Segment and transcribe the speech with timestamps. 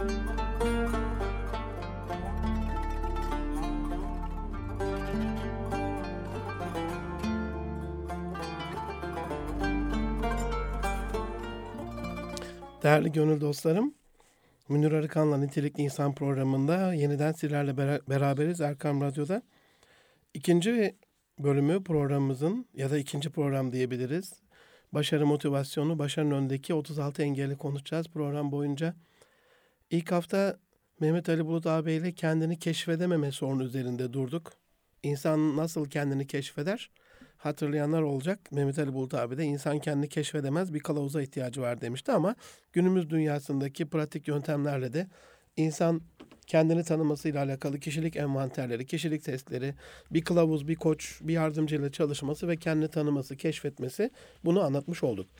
[0.00, 0.12] Değerli
[13.12, 13.94] gönül dostlarım,
[14.68, 17.76] Münir Arıkan'la Nitelikli İnsan programında yeniden sizlerle
[18.08, 19.42] beraberiz Erkam Radyo'da.
[20.34, 20.96] İkinci
[21.38, 24.32] bölümü programımızın ya da ikinci program diyebiliriz.
[24.92, 28.94] Başarı motivasyonu, başarının öndeki 36 engeli konuşacağız program boyunca.
[29.90, 30.58] İlk hafta
[31.00, 34.52] Mehmet Ali Bulut ağabeyle kendini keşfedememe sorunu üzerinde durduk.
[35.02, 36.90] İnsan nasıl kendini keşfeder?
[37.40, 38.52] hatırlayanlar olacak.
[38.52, 42.34] Mehmet Ali Bulut abi de insan kendini keşfedemez bir kılavuza ihtiyacı var demişti ama
[42.72, 45.06] günümüz dünyasındaki pratik yöntemlerle de
[45.56, 46.00] insan
[46.46, 49.74] kendini tanımasıyla alakalı kişilik envanterleri, kişilik testleri,
[50.10, 54.10] bir kılavuz, bir koç, bir yardımcıyla çalışması ve kendini tanıması, keşfetmesi
[54.44, 55.30] bunu anlatmış olduk.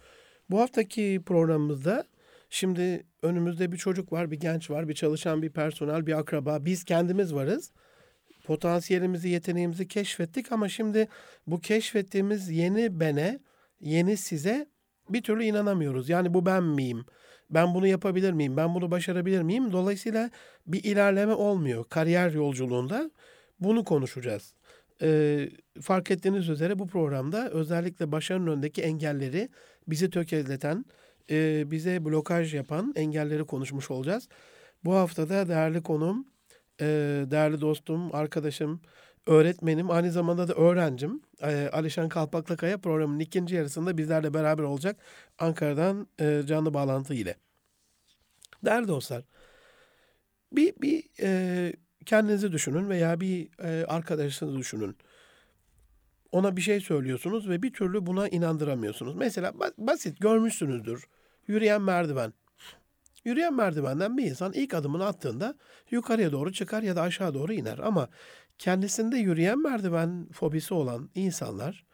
[0.50, 2.04] Bu haftaki programımızda
[2.50, 6.84] şimdi önümüzde bir çocuk var, bir genç var, bir çalışan bir personel, bir akraba, biz
[6.84, 7.72] kendimiz varız
[8.44, 11.08] potansiyelimizi, yeteneğimizi keşfettik ama şimdi
[11.46, 13.38] bu keşfettiğimiz yeni bene,
[13.80, 14.66] yeni size
[15.08, 16.08] bir türlü inanamıyoruz.
[16.08, 17.04] Yani bu ben miyim?
[17.50, 18.56] Ben bunu yapabilir miyim?
[18.56, 19.72] Ben bunu başarabilir miyim?
[19.72, 20.30] Dolayısıyla
[20.66, 23.10] bir ilerleme olmuyor kariyer yolculuğunda.
[23.60, 24.54] Bunu konuşacağız.
[25.02, 25.48] Ee,
[25.80, 29.48] fark ettiğiniz üzere bu programda özellikle başarının önündeki engelleri
[29.88, 30.84] bizi tökezleten,
[31.70, 34.28] bize blokaj yapan engelleri konuşmuş olacağız.
[34.84, 36.26] Bu haftada değerli konum
[37.30, 38.80] değerli dostum, arkadaşım,
[39.26, 41.22] öğretmenim, aynı zamanda da öğrencim.
[41.42, 44.96] E, Alişan Kalpaklıkaya programın ikinci yarısında bizlerle beraber olacak
[45.38, 46.06] Ankara'dan
[46.46, 47.36] canlı bağlantı ile.
[48.64, 49.22] Değerli dostlar,
[50.52, 51.02] bir, bir
[52.06, 53.48] kendinizi düşünün veya bir
[53.88, 54.96] arkadaşınızı düşünün.
[56.32, 59.14] Ona bir şey söylüyorsunuz ve bir türlü buna inandıramıyorsunuz.
[59.14, 61.04] Mesela basit görmüşsünüzdür.
[61.50, 62.32] Yürüyen merdiven.
[63.24, 65.54] Yürüyen merdivenden bir insan ilk adımını attığında
[65.90, 67.78] yukarıya doğru çıkar ya da aşağı doğru iner.
[67.78, 68.08] Ama
[68.58, 71.84] kendisinde yürüyen merdiven fobisi olan insanlar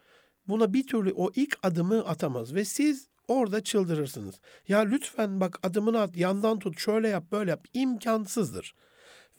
[0.49, 4.41] buna bir türlü o ilk adımı atamaz ve siz orada çıldırırsınız.
[4.69, 7.67] Ya lütfen bak adımını at, yandan tut, şöyle yap, böyle yap.
[7.75, 8.75] imkansızdır.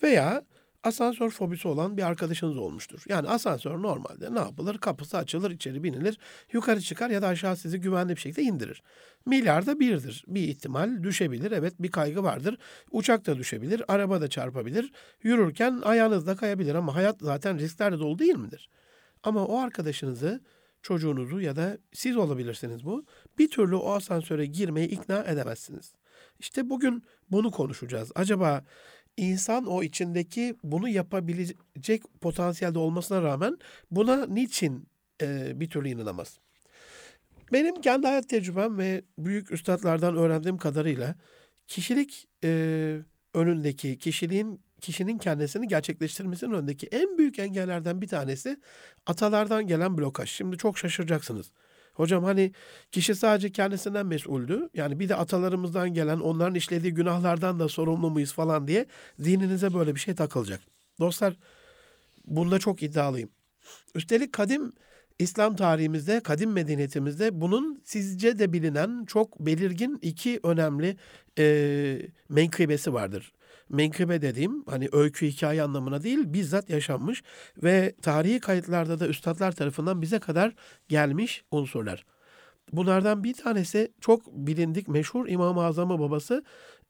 [0.04, 0.46] Veya
[0.84, 3.04] asansör fobisi olan bir arkadaşınız olmuştur.
[3.10, 4.78] Yani asansör normalde ne yapılır?
[4.78, 6.18] Kapısı açılır, içeri binilir,
[6.52, 8.84] yukarı çıkar ya da aşağı sizi güvenli bir şekilde indirir.
[9.26, 10.24] Milyarda birdir.
[10.28, 11.52] Bir ihtimal düşebilir.
[11.52, 12.58] Evet bir kaygı vardır.
[12.92, 14.92] Uçak da düşebilir, araba da çarpabilir.
[15.24, 18.70] Yürürken ayağınız da kayabilir ama hayat zaten risklerle dolu değil midir?
[19.24, 20.42] Ama o arkadaşınızı,
[20.82, 23.06] çocuğunuzu ya da siz olabilirsiniz bu.
[23.38, 25.94] Bir türlü o asansöre girmeyi ikna edemezsiniz.
[26.40, 28.12] İşte bugün bunu konuşacağız.
[28.16, 28.66] Acaba
[29.18, 33.58] insan o içindeki bunu yapabilecek potansiyelde olmasına rağmen
[33.92, 34.88] buna niçin
[35.22, 36.40] e, bir türlü inanamaz?
[37.54, 41.16] Benim kendi hayat tecrübem ve büyük üstadlardan öğrendiğim kadarıyla
[41.68, 43.00] kişilik e,
[43.34, 48.58] önündeki kişiliğin kişinin kendisini gerçekleştirmesinin önündeki en büyük engellerden bir tanesi
[49.06, 50.30] atalardan gelen blokaj.
[50.30, 51.52] Şimdi çok şaşıracaksınız.
[51.98, 52.52] Hocam hani
[52.92, 54.70] kişi sadece kendisinden mesuldü.
[54.74, 58.86] Yani bir de atalarımızdan gelen onların işlediği günahlardan da sorumlu muyuz falan diye
[59.20, 60.62] zihninize böyle bir şey takılacak.
[61.00, 61.34] Dostlar
[62.26, 63.30] bunda çok iddialıyım.
[63.96, 64.74] Üstelik kadim
[65.20, 70.98] İslam tarihimizde, kadim medeniyetimizde bunun sizce de bilinen çok belirgin iki önemli
[71.40, 73.34] e, menkıbesi vardır.
[73.70, 77.24] Menkıbe dediğim hani öykü hikaye anlamına değil bizzat yaşanmış
[77.64, 80.54] ve tarihi kayıtlarda da üstadlar tarafından bize kadar
[80.88, 82.06] gelmiş unsurlar.
[82.74, 86.44] Bunlardan bir tanesi çok bilindik meşhur İmam-ı Azam'ı babası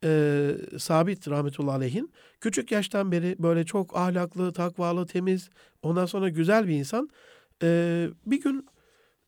[0.04, 2.12] e, Sabit rahmetullahi aleyhin.
[2.42, 5.50] Küçük yaştan beri böyle çok ahlaklı, takvalı, temiz,
[5.82, 7.10] ondan sonra güzel bir insan.
[7.64, 8.68] E, bir gün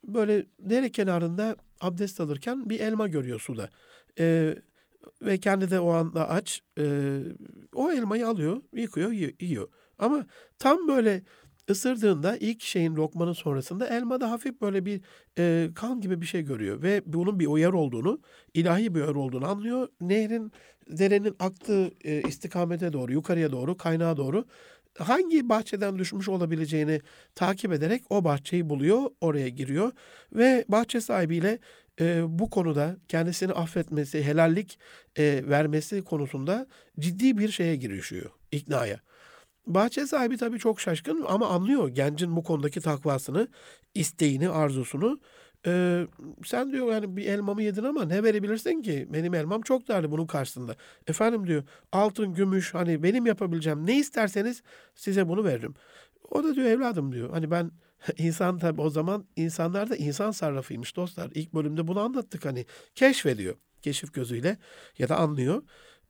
[0.07, 3.69] böyle dere kenarında abdest alırken bir elma görüyor suda.
[4.19, 4.55] E,
[5.21, 6.61] ve kendi de o anda aç.
[6.79, 7.19] E,
[7.75, 9.11] o elmayı alıyor, yıkıyor,
[9.41, 9.67] yiyor.
[9.99, 10.25] Ama
[10.59, 11.23] tam böyle
[11.69, 15.01] ısırdığında ilk şeyin lokmanın sonrasında elmada hafif böyle bir
[15.37, 16.81] e, kan gibi bir şey görüyor.
[16.81, 18.21] Ve bunun bir uyar olduğunu,
[18.53, 19.87] ilahi bir uyar olduğunu anlıyor.
[20.01, 20.51] Nehrin,
[20.87, 24.45] derenin aktığı e, istikamete doğru, yukarıya doğru, kaynağa doğru
[24.99, 27.01] hangi bahçeden düşmüş olabileceğini
[27.35, 29.91] takip ederek o bahçeyi buluyor, oraya giriyor
[30.33, 31.59] ve bahçe sahibiyle
[31.99, 34.79] e, bu konuda kendisini affetmesi, helallik
[35.17, 36.67] e, vermesi konusunda
[36.99, 38.99] ciddi bir şeye girişiyor, iknaya.
[39.67, 43.47] Bahçe sahibi tabii çok şaşkın ama anlıyor gencin bu konudaki takvasını,
[43.95, 45.19] isteğini, arzusunu.
[45.65, 46.07] Ee,
[46.45, 49.07] sen diyor yani bir elmamı yedin ama ne verebilirsin ki?
[49.13, 50.75] Benim elmam çok değerli bunun karşısında.
[51.07, 54.63] Efendim diyor altın, gümüş hani benim yapabileceğim ne isterseniz
[54.95, 55.73] size bunu veririm.
[56.31, 57.71] O da diyor evladım diyor hani ben
[58.17, 61.31] insan tabii o zaman insanlar da insan sarrafıymış dostlar.
[61.33, 62.65] İlk bölümde bunu anlattık hani
[62.95, 64.57] keşfediyor keşif gözüyle
[64.97, 65.63] ya da anlıyor.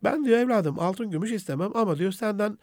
[0.04, 2.58] Ben diyor evladım altın gümüş istemem ama diyor senden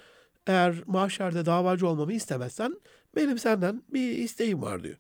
[0.47, 2.81] eğer mahşerde davacı olmamı istemezsen
[3.17, 4.97] benim senden bir isteğim var diyor.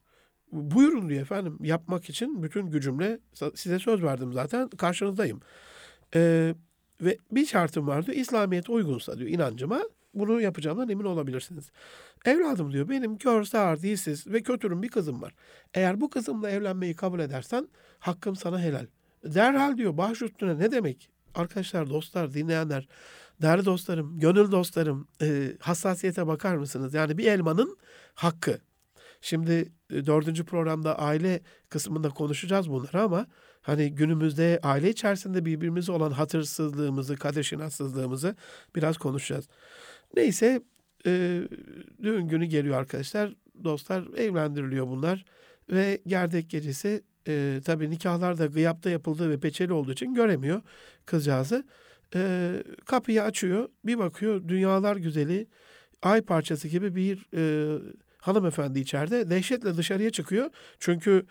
[0.53, 3.21] Buyurun diyor efendim yapmak için bütün gücümle
[3.55, 5.41] size söz verdim zaten karşınızdayım.
[6.15, 6.55] Ee,
[7.01, 9.83] ve bir şartım var diyor İslamiyet uygunsa diyor inancıma
[10.19, 11.71] bunu yapacağımdan emin olabilirsiniz.
[12.25, 15.35] Evladım diyor benim kör sağır dilsiz ve kötürüm bir kızım var.
[15.75, 17.69] Eğer bu kızımla evlenmeyi kabul edersen
[17.99, 18.87] hakkım sana helal.
[19.25, 21.11] Derhal diyor baş üstüne ne demek?
[21.35, 22.89] Arkadaşlar, dostlar, dinleyenler,
[23.43, 26.95] değerli dostlarım, gönül dostlarım e, hassasiyete bakar mısınız?
[26.95, 27.77] Yani bir elmanın
[28.15, 28.59] hakkı.
[29.21, 33.27] Şimdi e, dördüncü programda aile kısmında konuşacağız bunları ama
[33.63, 38.37] hani günümüzde aile içerisinde birbirimize olan hatırsızlığımızı, kader şinatsızlığımızı
[38.77, 39.49] biraz konuşacağız.
[40.17, 40.61] Neyse
[41.07, 41.43] e,
[42.03, 43.35] düğün günü geliyor arkadaşlar.
[43.65, 45.25] Dostlar evlendiriliyor bunlar.
[45.71, 50.63] Ve gerdek gecesi e, tabii nikahlar da gıyapta yapıldığı ve peçeli olduğu için göremiyor
[51.07, 51.65] kızcağızı.
[52.15, 52.53] E,
[52.85, 53.69] kapıyı açıyor.
[53.85, 55.47] Bir bakıyor dünyalar güzeli
[56.03, 57.79] ay parçası gibi bir e,
[58.19, 60.51] hanımefendi içeride dehşetle dışarıya çıkıyor.
[60.79, 61.27] Çünkü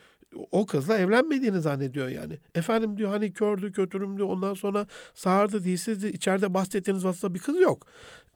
[0.51, 2.39] o kızla evlenmediğini zannediyor yani.
[2.55, 6.07] Efendim diyor hani kördü, kötürümdü, ondan sonra sağırdı, dilsizdi.
[6.07, 7.87] İçeride bahsettiğiniz vasıta bir kız yok.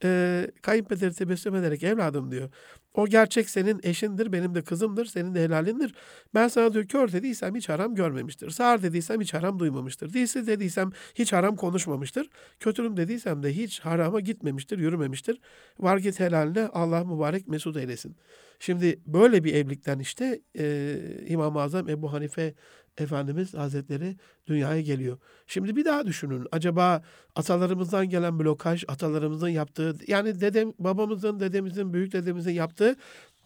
[0.03, 2.49] Ee, kayınpederi tebessüm ederek evladım diyor.
[2.93, 5.93] O gerçek senin eşindir, benim de kızımdır, senin de helalindir.
[6.33, 8.49] Ben sana diyor kör dediysem hiç haram görmemiştir.
[8.49, 10.13] Sağır dediysem hiç haram duymamıştır.
[10.13, 12.29] Dilsiz dediysem hiç haram konuşmamıştır.
[12.59, 15.39] Kötürüm dediysem de hiç harama gitmemiştir, yürümemiştir.
[15.79, 18.15] Var git helaline Allah mübarek mesut eylesin.
[18.59, 20.95] Şimdi böyle bir evlilikten işte e,
[21.27, 22.53] İmam-ı Azam Ebu Hanife
[22.99, 24.15] Efendimiz Hazretleri
[24.47, 25.17] dünyaya geliyor.
[25.47, 26.47] Şimdi bir daha düşünün.
[26.51, 27.01] Acaba
[27.35, 32.95] atalarımızdan gelen blokaj, atalarımızın yaptığı, yani dedem, babamızın, dedemizin, büyük dedemizin yaptığı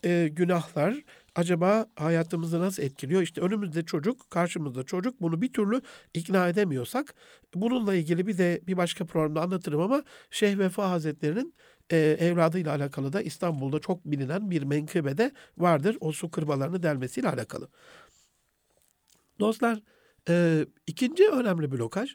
[0.06, 0.96] e, günahlar
[1.36, 3.22] acaba hayatımızı nasıl etkiliyor?
[3.22, 5.22] İşte önümüzde çocuk, karşımızda çocuk.
[5.22, 5.82] Bunu bir türlü
[6.14, 7.14] ikna edemiyorsak
[7.56, 11.54] bununla ilgili bir de bir başka programda anlatırım ama Şeyh Vefa Hazretleri'nin
[11.92, 15.98] e, evladıyla alakalı da İstanbul'da çok bilinen bir menkıbede vardır.
[16.00, 17.68] O su kırmalarını delmesiyle alakalı.
[19.44, 19.80] Dostlar
[20.30, 22.10] e, ikinci önemli blokaj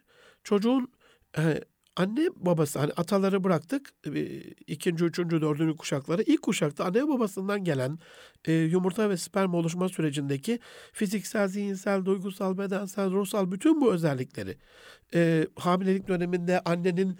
[0.44, 0.92] çocuğun
[1.38, 1.60] e,
[1.96, 6.22] anne babası hani ataları bıraktık e, ikinci, üçüncü, dördüncü kuşakları.
[6.22, 7.98] İlk kuşakta anne babasından gelen
[8.44, 10.58] e, yumurta ve sperm oluşma sürecindeki
[10.92, 14.56] fiziksel, zihinsel, duygusal, bedensel, ruhsal bütün bu özellikleri
[15.14, 17.18] e, hamilelik döneminde annenin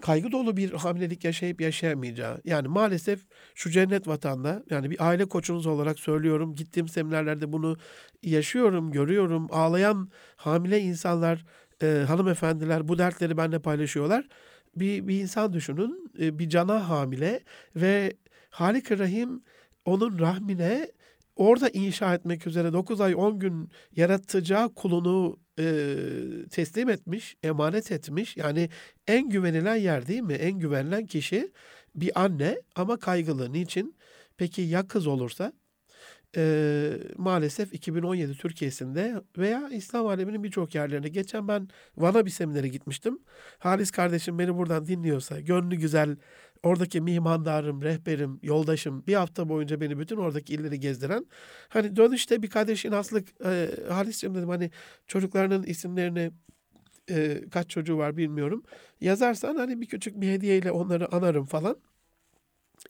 [0.00, 2.40] kaygı dolu bir hamilelik yaşayıp yaşayamayacağı.
[2.44, 3.20] Yani maalesef
[3.54, 6.54] şu cennet vatanda yani bir aile koçunuz olarak söylüyorum.
[6.54, 7.76] Gittiğim seminerlerde bunu
[8.22, 9.46] yaşıyorum, görüyorum.
[9.50, 11.44] Ağlayan hamile insanlar,
[11.82, 14.28] e, hanımefendiler bu dertleri benimle paylaşıyorlar.
[14.76, 17.40] Bir, bir insan düşünün, e, bir cana hamile
[17.76, 18.12] ve
[18.50, 19.42] Halik Rahim
[19.84, 20.88] onun rahmine
[21.36, 25.38] orada inşa etmek üzere 9 ay 10 gün yaratacağı kulunu
[26.50, 28.36] teslim etmiş, emanet etmiş.
[28.36, 28.68] Yani
[29.06, 30.34] en güvenilen yer değil mi?
[30.34, 31.52] En güvenilen kişi
[31.94, 33.52] bir anne ama kaygılı.
[33.52, 33.96] Niçin?
[34.36, 35.52] Peki ya kız olursa?
[36.36, 41.08] E, maalesef 2017 Türkiye'sinde veya İslam aleminin birçok yerlerine.
[41.08, 43.18] Geçen ben Van'a bir seminere gitmiştim.
[43.58, 46.16] Halis kardeşim beni buradan dinliyorsa, gönlü güzel,
[46.62, 51.26] oradaki mihmandarım, rehberim, yoldaşım bir hafta boyunca beni bütün oradaki illeri gezdiren.
[51.68, 54.70] Hani dönüşte bir kardeşin aslık e, Halis'cim dedim hani
[55.06, 56.30] çocuklarının isimlerini
[57.10, 58.62] e, kaç çocuğu var bilmiyorum.
[59.00, 61.76] Yazarsan hani bir küçük bir hediyeyle onları anarım falan.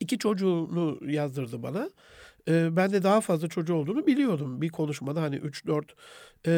[0.01, 1.91] İki çocuğunu yazdırdı bana.
[2.49, 5.95] E, ben de daha fazla çocuğu olduğunu biliyordum bir konuşmada hani 3-4.
[6.47, 6.53] E,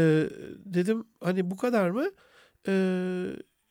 [0.64, 2.10] dedim hani bu kadar mı?
[2.68, 2.74] E,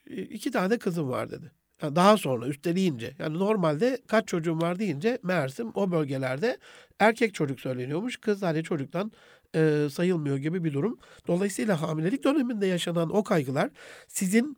[0.10, 1.52] iki tane kızım var dedi.
[1.82, 6.58] Yani daha sonra üsteleyince yani normalde kaç çocuğum var deyince meğersem o bölgelerde
[7.00, 8.18] erkek çocuk söyleniyormuş.
[8.18, 9.12] Kız hani çocuktan
[9.56, 11.00] e, sayılmıyor gibi bir durum.
[11.28, 13.70] Dolayısıyla hamilelik döneminde yaşanan o kaygılar
[14.08, 14.58] sizin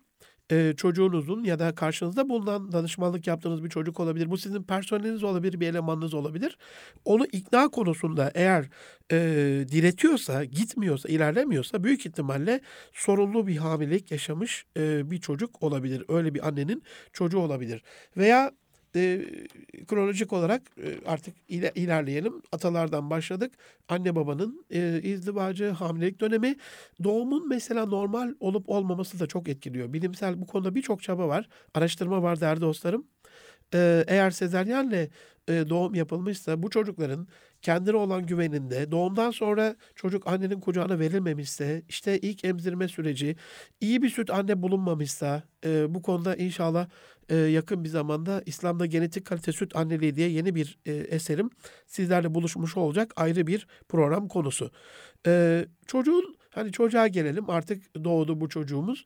[0.51, 4.29] e, çocuğunuzun ya da karşınızda bulunan danışmanlık yaptığınız bir çocuk olabilir.
[4.31, 6.58] Bu sizin personeliniz olabilir, bir elemanınız olabilir.
[7.05, 8.70] Onu ikna konusunda eğer
[9.12, 9.17] e,
[9.72, 12.62] diretiyorsa, gitmiyorsa, ilerlemiyorsa büyük ihtimalle
[12.93, 16.03] sorunlu bir hamilelik yaşamış e, bir çocuk olabilir.
[16.10, 17.84] Öyle bir annenin çocuğu olabilir.
[18.17, 18.51] Veya
[18.95, 19.25] e,
[19.88, 22.41] kronolojik olarak e, artık iler, ilerleyelim.
[22.51, 23.53] Atalardan başladık.
[23.89, 26.55] Anne babanın e, izdivacı, hamilelik dönemi,
[27.03, 29.93] doğumun mesela normal olup olmaması da çok etkiliyor.
[29.93, 31.50] Bilimsel bu konuda birçok çaba var.
[31.74, 33.07] Araştırma var değerli dostlarım.
[33.74, 35.10] E, eğer sezeryenle
[35.48, 37.27] e, doğum yapılmışsa bu çocukların
[37.62, 43.36] kendine olan güveninde doğumdan sonra çocuk annenin kucağına verilmemişse işte ilk emzirme süreci
[43.82, 46.88] iyi bir süt anne bulunmamışsa e, bu konuda inşallah
[47.30, 51.50] e, yakın bir zamanda İslam'da genetik kalite süt anneliği diye yeni bir e, eserim
[51.88, 54.72] sizlerle buluşmuş olacak ayrı bir program konusu.
[55.27, 59.06] E, çocuğun hani çocuğa gelelim artık doğdu bu çocuğumuz.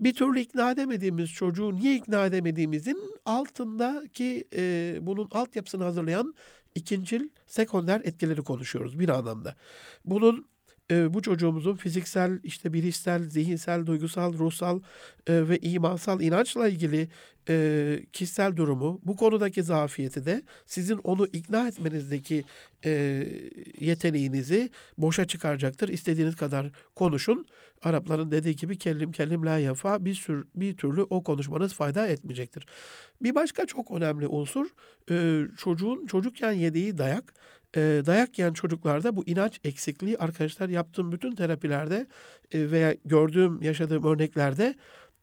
[0.00, 6.34] bir türlü ikna edemediğimiz çocuğu niye ikna edemediğimizin altındaki e, bunun altyapısını hazırlayan
[6.74, 9.56] ikincil sekonder etkileri konuşuyoruz bir anlamda.
[10.04, 10.46] Bunun
[10.90, 14.80] e, bu çocuğumuzun fiziksel, işte bilişsel, zihinsel, duygusal, ruhsal
[15.26, 17.08] e, ve imansal inançla ilgili
[17.48, 22.44] e, kişisel durumu, bu konudaki zafiyeti de sizin onu ikna etmenizdeki
[22.84, 22.90] e,
[23.80, 25.88] yeteneğinizi boşa çıkaracaktır.
[25.88, 27.46] İstediğiniz kadar konuşun.
[27.82, 32.66] Arapların dediği gibi kellim kellim la yafa bir, sür, bir türlü o konuşmanız fayda etmeyecektir.
[33.22, 34.66] Bir başka çok önemli unsur
[35.10, 37.34] e, çocuğun çocukken yediği dayak
[37.76, 42.06] e, dayak yiyen çocuklarda bu inanç eksikliği arkadaşlar yaptığım bütün terapilerde
[42.52, 44.74] e, veya gördüğüm, yaşadığım örneklerde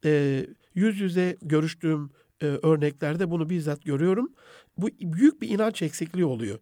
[0.05, 4.33] e, yüz yüze görüştüğüm e, örneklerde bunu bizzat görüyorum.
[4.77, 6.59] Bu büyük bir inanç eksikliği oluyor.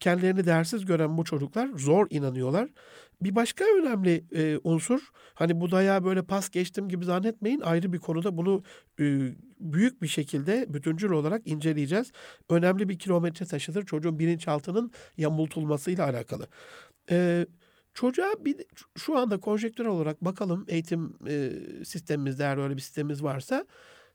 [0.00, 2.68] Kendilerini değersiz gören bu çocuklar zor inanıyorlar.
[3.22, 5.00] Bir başka önemli e, unsur,
[5.34, 7.60] hani bu dayağı böyle pas geçtim gibi zannetmeyin.
[7.60, 8.62] Ayrı bir konuda bunu
[9.00, 9.04] e,
[9.60, 12.12] büyük bir şekilde bütüncül olarak inceleyeceğiz.
[12.50, 16.46] Önemli bir kilometre taşıdır çocuğun bilinçaltının yamultulmasıyla alakalı.
[17.10, 17.46] E,
[17.94, 18.56] çocuğa bir
[18.96, 21.52] şu anda konjektürel olarak bakalım eğitim e,
[21.84, 23.66] sistemimizde eğer öyle bir sistemimiz varsa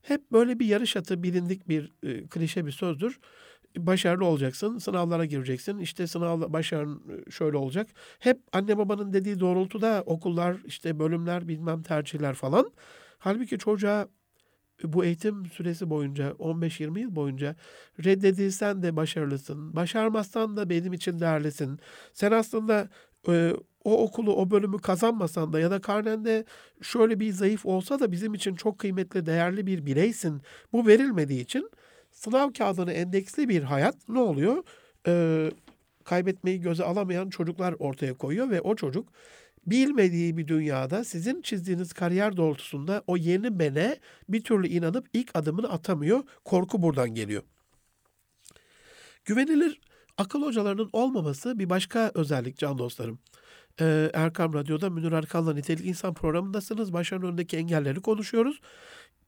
[0.01, 3.19] hep böyle bir yarış atı bilindik bir e, klişe bir sözdür
[3.77, 5.77] başarılı olacaksın, sınavlara gireceksin.
[5.77, 7.87] İşte sınav başarın şöyle olacak.
[8.19, 12.71] Hep anne babanın dediği doğrultuda okullar, işte bölümler, bilmem tercihler falan.
[13.19, 14.07] Halbuki çocuğa
[14.83, 17.55] bu eğitim süresi boyunca 15-20 yıl boyunca
[18.05, 19.75] reddedilsen de başarılısın.
[19.75, 21.79] Başarmazsan da benim için değerlisin.
[22.13, 22.89] Sen aslında
[23.27, 23.53] e,
[23.83, 26.45] o okulu, o bölümü kazanmasan da ya da karnende
[26.81, 30.41] şöyle bir zayıf olsa da bizim için çok kıymetli, değerli bir bireysin.
[30.73, 31.69] Bu verilmediği için
[32.13, 34.63] sınav kağıdını endeksli bir hayat ne oluyor?
[35.07, 35.51] Ee,
[36.03, 39.09] kaybetmeyi göze alamayan çocuklar ortaya koyuyor ve o çocuk
[39.67, 43.97] bilmediği bir dünyada sizin çizdiğiniz kariyer doğrultusunda o yeni bene
[44.29, 46.23] bir türlü inanıp ilk adımını atamıyor.
[46.45, 47.43] Korku buradan geliyor.
[49.25, 49.81] Güvenilir
[50.17, 53.19] akıl hocalarının olmaması bir başka özellik can dostlarım.
[53.81, 56.93] Ee, Erkam Radyo'da Münir Erkan'la Nitelik İnsan programındasınız.
[56.93, 58.59] Başarının önündeki engelleri konuşuyoruz.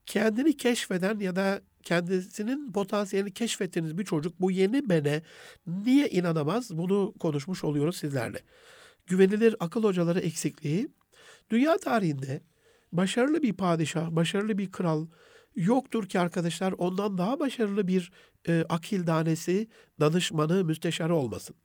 [0.06, 5.22] Kendini keşfeden ya da kendisinin potansiyelini keşfettiğiniz bir çocuk bu yeni bene
[5.68, 6.78] niye inanamaz?
[6.78, 8.40] Bunu konuşmuş oluyoruz sizlerle.
[9.08, 10.88] Güvenilir akıl hocaları eksikliği
[11.50, 12.42] dünya tarihinde
[12.92, 15.08] başarılı bir padişah, başarılı bir kral
[15.56, 18.12] yoktur ki arkadaşlar ondan daha başarılı bir
[18.48, 19.68] e, akil danesi,
[20.00, 21.56] danışmanı, müsteşarı olmasın.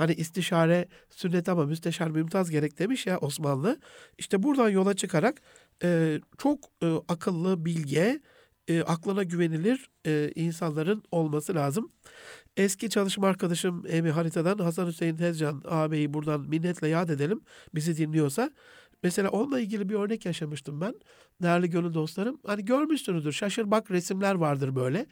[0.00, 3.80] Hani istişare sünnet ama müsteşar mümtaz gerek demiş ya Osmanlı.
[4.18, 5.42] İşte buradan yola çıkarak
[5.82, 8.20] e, çok e, akıllı, bilge,
[8.68, 11.92] e, aklına güvenilir e, insanların olması lazım.
[12.56, 17.40] Eski çalışma arkadaşım Emi Harita'dan Hasan Hüseyin Tezcan ağabeyi buradan minnetle yad edelim
[17.74, 18.50] bizi dinliyorsa.
[19.02, 20.94] Mesela onunla ilgili bir örnek yaşamıştım ben.
[21.42, 22.40] Değerli gönül dostlarım.
[22.46, 23.32] Hani görmüşsünüzdür.
[23.32, 25.06] Şaşır bak resimler vardır böyle.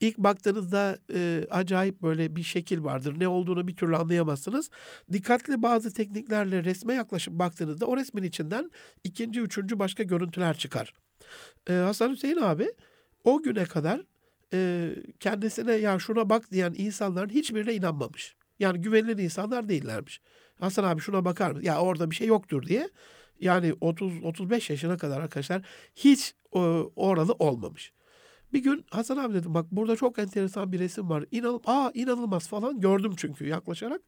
[0.00, 3.14] İlk baktığınızda e, acayip böyle bir şekil vardır.
[3.20, 4.70] Ne olduğunu bir türlü anlayamazsınız.
[5.12, 8.70] Dikkatli bazı tekniklerle resme yaklaşıp baktığınızda o resmin içinden
[9.04, 10.94] ikinci, üçüncü başka görüntüler çıkar.
[11.70, 12.68] E, Hasan Hüseyin abi
[13.24, 14.00] o güne kadar
[14.52, 14.90] e,
[15.20, 18.36] kendisine ya şuna bak diyen insanların hiçbirine inanmamış.
[18.58, 20.20] Yani güvenilir insanlar değillermiş.
[20.60, 21.64] Hasan abi şuna bakar mı?
[21.64, 22.88] Ya orada bir şey yoktur diye.
[23.40, 25.62] Yani 30-35 yaşına kadar arkadaşlar
[25.94, 26.58] hiç e,
[26.96, 27.92] oralı olmamış.
[28.52, 31.24] Bir gün Hasan abi dedim bak burada çok enteresan bir resim var.
[31.30, 34.02] İnan, aa inanılmaz falan gördüm çünkü yaklaşarak.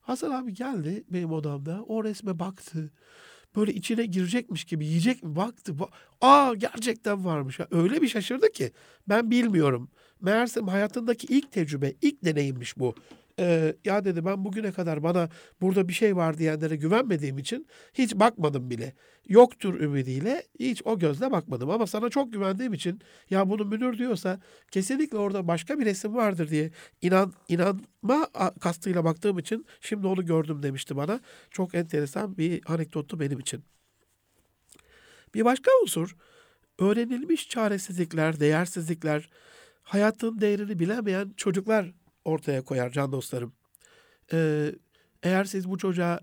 [0.00, 2.90] Hasan abi geldi benim odamda o resme baktı
[3.56, 5.74] böyle içine girecekmiş gibi yiyecek mi baktı.
[6.20, 7.58] Aa gerçekten varmış.
[7.58, 8.72] Ya, öyle bir şaşırdı ki
[9.08, 9.90] ben bilmiyorum.
[10.20, 12.94] Meğerse hayatındaki ilk tecrübe, ilk deneyimmiş bu.
[13.38, 15.28] Ee, ya dedi ben bugüne kadar bana
[15.60, 18.94] burada bir şey var diyenlere güvenmediğim için hiç bakmadım bile.
[19.28, 21.70] Yoktur ümidiyle hiç o gözle bakmadım.
[21.70, 24.40] Ama sana çok güvendiğim için ya bunu Münir diyorsa
[24.70, 26.70] kesinlikle orada başka bir resim vardır diye
[27.02, 28.28] inan inanma
[28.60, 31.20] kastıyla baktığım için şimdi onu gördüm demişti bana.
[31.50, 33.64] Çok enteresan bir anekdottu benim için.
[35.34, 36.16] Bir başka unsur
[36.78, 39.30] öğrenilmiş çaresizlikler, değersizlikler,
[39.82, 41.92] hayatın değerini bilemeyen çocuklar
[42.28, 43.52] ortaya koyar can dostlarım.
[44.32, 44.72] Ee,
[45.22, 46.20] eğer siz bu çocuğa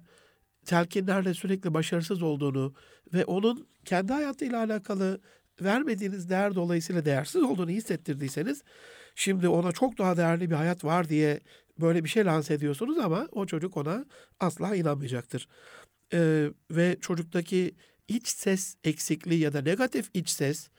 [0.66, 2.74] telkinlerle sürekli başarısız olduğunu
[3.14, 5.22] ve onun kendi hayatıyla alakalı
[5.62, 8.64] vermediğiniz değer dolayısıyla değersiz olduğunu hissettirdiyseniz
[9.16, 11.40] şimdi ona çok daha değerli bir hayat var diye
[11.80, 14.06] böyle bir şey lanse ediyorsunuz ama o çocuk ona
[14.40, 15.48] asla inanmayacaktır.
[16.14, 17.76] Ee, ve çocuktaki
[18.08, 20.70] iç ses eksikliği ya da negatif iç ses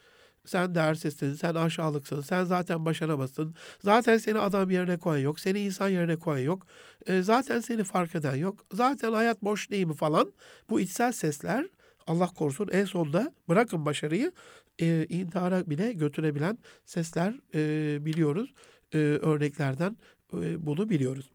[0.49, 3.55] sen değersizsin, sen aşağılıksın, sen zaten başaramazsın.
[3.85, 6.67] Zaten seni adam yerine koyan yok, seni insan yerine koyan yok.
[7.07, 8.65] E, zaten seni fark eden yok.
[8.73, 10.33] Zaten hayat boş değil mi falan.
[10.71, 11.67] Bu içsel sesler
[12.07, 14.33] Allah korusun en sonunda bırakın başarıyı
[14.79, 18.55] e, intihara bile götürebilen sesler e, biliyoruz.
[18.95, 19.97] E, örneklerden
[20.35, 21.31] e, bunu biliyoruz.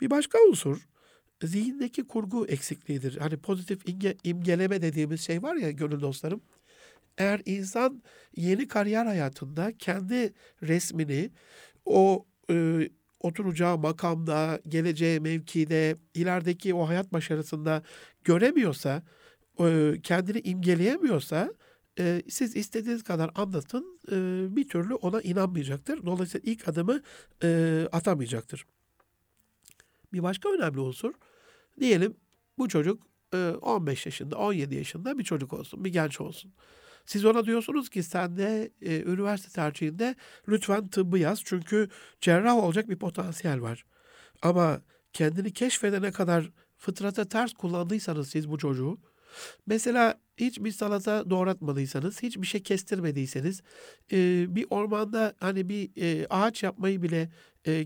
[0.00, 0.88] Bir başka unsur
[1.42, 3.16] zihindeki kurgu eksikliğidir.
[3.16, 6.40] Hani pozitif imge, imgeleme dediğimiz şey var ya gönül dostlarım.
[7.18, 8.02] Eğer insan
[8.36, 10.32] yeni kariyer hayatında kendi
[10.62, 11.30] resmini
[11.84, 12.88] o e,
[13.20, 17.82] oturacağı makamda, geleceği mevkide, ilerideki o hayat başarısında
[18.24, 19.02] göremiyorsa,
[19.60, 21.52] e, kendini imgeleyemiyorsa
[21.98, 24.16] e, siz istediğiniz kadar anlatın e,
[24.56, 26.06] bir türlü ona inanmayacaktır.
[26.06, 27.02] Dolayısıyla ilk adımı
[27.42, 28.66] e, atamayacaktır.
[30.12, 31.12] Bir başka önemli unsur,
[31.80, 32.16] diyelim
[32.58, 33.02] bu çocuk
[33.34, 36.52] e, 15 yaşında, 17 yaşında bir çocuk olsun, bir genç olsun.
[37.08, 40.14] Siz ona diyorsunuz ki sen de e, üniversite tercihinde
[40.48, 41.88] lütfen tıbbı yaz çünkü
[42.20, 43.84] cerrah olacak bir potansiyel var.
[44.42, 44.80] Ama
[45.12, 48.98] kendini keşfedene kadar fıtrata ters kullandıysanız siz bu çocuğu,
[49.66, 53.62] mesela hiç bir salata doğratmadıysanız, hiçbir şey kestirmediyseniz,
[54.54, 55.90] bir ormanda hani bir
[56.30, 57.30] ağaç yapmayı bile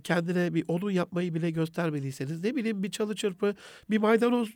[0.04, 3.54] kendine bir odun yapmayı bile göstermediyseniz, ne bileyim bir çalı çırpı,
[3.90, 4.54] bir maydanoz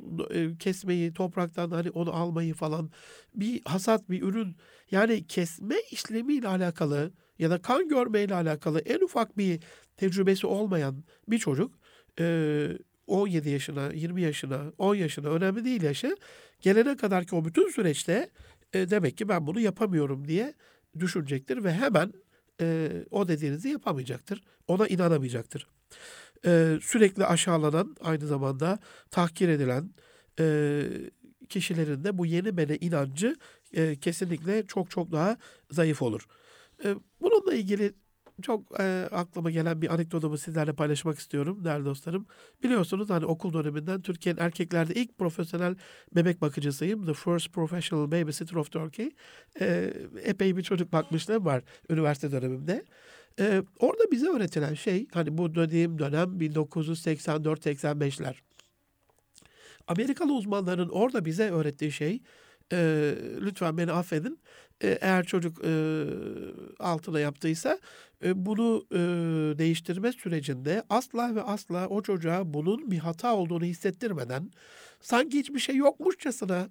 [0.58, 2.90] kesmeyi, topraktan hani onu almayı falan,
[3.34, 4.56] bir hasat, bir ürün,
[4.90, 9.60] yani kesme işlemiyle alakalı ya da kan görmeyle alakalı en ufak bir
[9.96, 11.78] tecrübesi olmayan bir çocuk,
[13.06, 16.16] 17 yaşına, 20 yaşına, 10 yaşına önemli değil yaşı.
[16.60, 18.30] Gelene kadar ki o bütün süreçte
[18.72, 20.54] e, demek ki ben bunu yapamıyorum diye
[20.98, 22.12] düşünecektir ve hemen
[22.60, 24.42] e, o dediğinizi yapamayacaktır.
[24.68, 25.66] Ona inanamayacaktır.
[26.46, 28.78] E, sürekli aşağılanan, aynı zamanda
[29.10, 29.90] tahkir edilen
[30.40, 30.82] e,
[31.48, 33.36] kişilerin de bu yeni bene inancı
[33.72, 35.36] e, kesinlikle çok çok daha
[35.70, 36.26] zayıf olur.
[36.84, 37.92] E, bununla ilgili
[38.42, 42.26] çok e, aklıma gelen bir anekdotumu sizlerle paylaşmak istiyorum değerli dostlarım.
[42.62, 45.76] Biliyorsunuz hani okul döneminden Türkiye'nin erkeklerde ilk profesyonel
[46.14, 47.06] bebek bakıcısıyım.
[47.06, 49.10] The first professional babysitter of Turkey.
[49.60, 52.84] E, epey bir çocuk bakmışlığım var üniversite dönemimde.
[53.40, 58.34] E, orada bize öğretilen şey hani bu dediğim dönem 1984-85'ler.
[59.88, 62.22] Amerikalı uzmanların orada bize öğrettiği şey
[62.72, 64.40] e, lütfen beni affedin.
[64.80, 66.04] E, eğer çocuk e,
[66.78, 67.78] altına yaptıysa
[68.24, 68.98] e, bunu e,
[69.58, 74.50] değiştirme sürecinde asla ve asla o çocuğa bunun bir hata olduğunu hissettirmeden
[75.00, 76.70] sanki hiçbir şey yokmuşçasına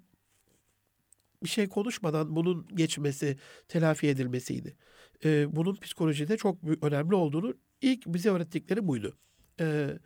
[1.42, 3.36] bir şey konuşmadan bunun geçmesi,
[3.68, 4.76] telafi edilmesiydi.
[5.24, 9.16] E, bunun psikolojide çok önemli olduğunu ilk bize öğrettikleri buydu.
[9.60, 9.98] E,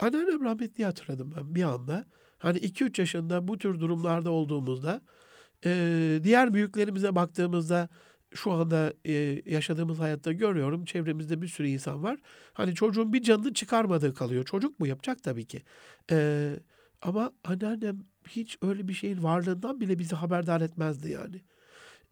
[0.00, 2.06] anneannem rahmetli hatırladım ben bir anda.
[2.38, 5.02] Hani 2-3 yaşında bu tür durumlarda olduğumuzda
[5.64, 7.88] e, diğer büyüklerimize baktığımızda
[8.34, 10.84] şu anda e, yaşadığımız hayatta görüyorum.
[10.84, 12.18] Çevremizde bir sürü insan var.
[12.52, 14.44] Hani çocuğun bir canını çıkarmadığı kalıyor.
[14.44, 15.62] Çocuk mu yapacak tabii ki.
[16.10, 16.50] E,
[17.02, 21.40] ama anneannem hiç öyle bir şeyin varlığından bile bizi haberdar etmezdi yani.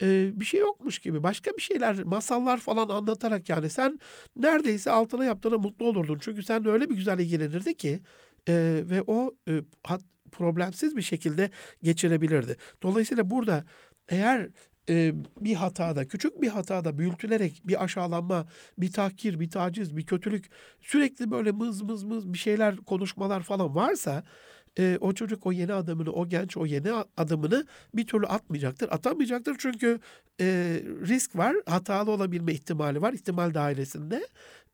[0.03, 4.01] E, bir şey yokmuş gibi başka bir şeyler masallar falan anlatarak yani sen
[4.37, 6.19] neredeyse altına yaptığına mutlu olurdun.
[6.21, 8.01] Çünkü sen öyle bir güzel ilgilenirdi ki
[8.49, 11.51] e, ve o e, hat, problemsiz bir şekilde
[11.83, 12.57] geçirebilirdi.
[12.83, 13.65] Dolayısıyla burada
[14.09, 14.49] eğer
[14.89, 20.51] e, bir hatada, küçük bir hatada büyütülerek bir aşağılanma, bir tahkir, bir taciz, bir kötülük,
[20.81, 24.25] sürekli böyle mız mız mız bir şeyler, konuşmalar falan varsa
[24.79, 28.89] e, o çocuk o yeni adımını, o genç o yeni adımını bir türlü atmayacaktır.
[28.93, 30.01] Atamayacaktır çünkü
[30.41, 30.47] e,
[31.07, 34.27] risk var, hatalı olabilme ihtimali var ihtimal dairesinde.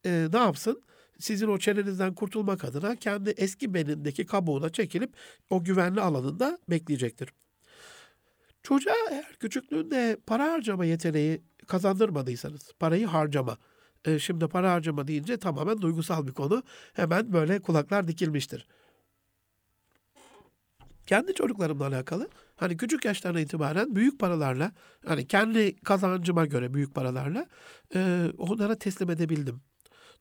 [0.07, 0.83] E, ne yapsın?
[1.19, 5.17] Sizin o çenenizden kurtulmak adına kendi eski benindeki kabuğuna çekilip
[5.51, 7.29] o güvenli alanında bekleyecektir.
[8.63, 13.59] Çocuğa eğer küçüklüğünde para harcama yeteneği kazandırmadıysanız, parayı harcama.
[14.05, 16.63] E, şimdi para harcama deyince tamamen duygusal bir konu.
[16.93, 18.67] Hemen böyle kulaklar dikilmiştir.
[21.07, 24.73] Kendi çocuklarımla alakalı hani küçük yaşlarına itibaren büyük paralarla
[25.07, 27.47] hani kendi kazancıma göre büyük paralarla
[27.95, 29.61] e, onlara teslim edebildim.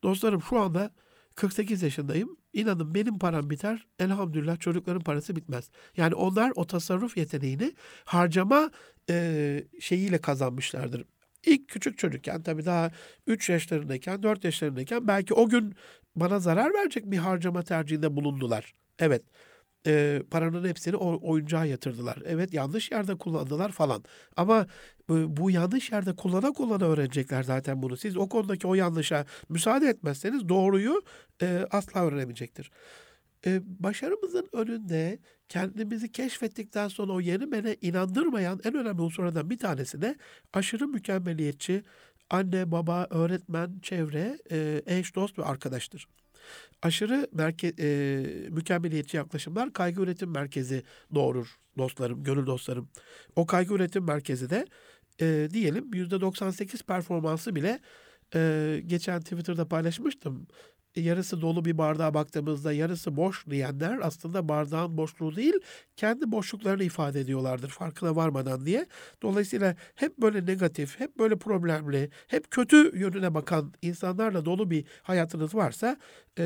[0.04, 0.90] Dostlarım şu anda
[1.34, 2.36] 48 yaşındayım.
[2.52, 3.86] İnanın benim param biter.
[3.98, 5.70] Elhamdülillah çocukların parası bitmez.
[5.96, 7.72] Yani onlar o tasarruf yeteneğini
[8.04, 8.70] harcama
[9.10, 11.04] e, şeyiyle kazanmışlardır.
[11.46, 12.90] İlk küçük çocukken tabii daha
[13.26, 15.74] 3 yaşlarındayken 4 yaşlarındayken belki o gün
[16.16, 18.74] bana zarar verecek bir harcama tercihinde bulundular.
[18.98, 19.22] Evet
[19.86, 22.18] e, paranın hepsini o oyuncağa yatırdılar.
[22.24, 24.04] Evet yanlış yerde kullandılar falan.
[24.36, 24.66] Ama
[25.08, 27.96] bu, bu yanlış yerde kullana kullana öğrenecekler zaten bunu.
[27.96, 31.02] Siz o konudaki o yanlışa müsaade etmezseniz doğruyu
[31.42, 32.70] e, asla öğrenemeyecektir.
[33.46, 35.18] E, başarımızın önünde
[35.48, 40.16] kendimizi keşfettikten sonra o yeni bene inandırmayan en önemli unsurlardan bir tanesi de
[40.52, 41.82] aşırı mükemmeliyetçi
[42.30, 46.08] anne, baba, öğretmen, çevre, e, eş, dost ve arkadaştır.
[46.82, 47.88] Aşırı merke, e,
[48.50, 50.82] mükemmeliyetçi yaklaşımlar kaygı üretim merkezi
[51.14, 52.88] doğurur dostlarım, gönül dostlarım.
[53.36, 54.66] O kaygı üretim merkezi de
[55.20, 57.80] e, diyelim %98 performansı bile
[58.34, 60.46] e, geçen Twitter'da paylaşmıştım
[60.96, 65.54] yarısı dolu bir bardağa baktığımızda yarısı boş diyenler aslında bardağın boşluğu değil
[65.96, 68.86] kendi boşluklarını ifade ediyorlardır farkına varmadan diye.
[69.22, 75.54] Dolayısıyla hep böyle negatif, hep böyle problemli, hep kötü yönüne bakan insanlarla dolu bir hayatınız
[75.54, 75.96] varsa
[76.38, 76.44] e,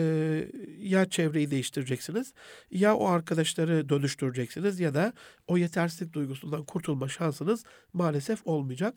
[0.78, 2.32] ya çevreyi değiştireceksiniz
[2.70, 5.12] ya o arkadaşları dönüştüreceksiniz ya da
[5.46, 8.94] o yetersizlik duygusundan kurtulma şansınız maalesef olmayacak.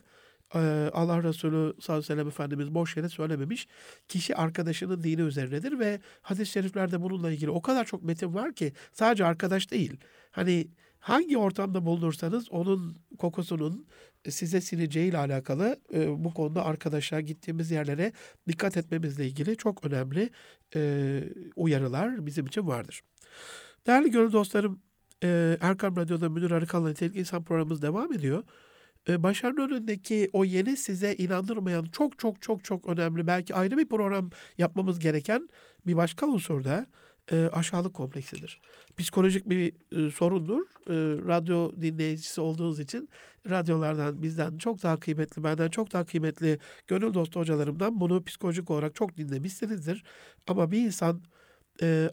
[0.93, 3.67] Allah Resulü sallallahu aleyhi ve sellem Efendimiz boş yere söylememiş.
[4.07, 8.73] Kişi arkadaşının dini üzerinedir ve hadis-i şeriflerde bununla ilgili o kadar çok metin var ki
[8.93, 9.97] sadece arkadaş değil.
[10.31, 10.67] Hani
[10.99, 13.87] hangi ortamda bulunursanız onun kokusunun
[14.29, 15.79] size sineceğiyle alakalı
[16.17, 18.11] bu konuda arkadaşlar gittiğimiz yerlere
[18.47, 20.29] dikkat etmemizle ilgili çok önemli
[21.55, 23.01] uyarılar bizim için vardır.
[23.87, 24.81] Değerli gönül dostlarım,
[25.23, 28.43] e, Erkam Radyo'da Münir Arıkan'la Nitelik İnsan programımız devam ediyor
[29.09, 29.99] başarının
[30.33, 35.49] o yeni size inandırmayan çok çok çok çok önemli belki ayrı bir program yapmamız gereken
[35.87, 36.85] bir başka unsur da
[37.51, 38.61] aşağılık kompleksidir.
[38.97, 39.73] Psikolojik bir
[40.11, 40.61] sorundur.
[41.27, 43.09] Radyo dinleyicisi olduğunuz için
[43.49, 48.95] radyolardan bizden çok daha kıymetli, benden çok daha kıymetli gönül dostu hocalarımdan bunu psikolojik olarak
[48.95, 50.03] çok dinlemişsinizdir.
[50.47, 51.21] Ama bir insan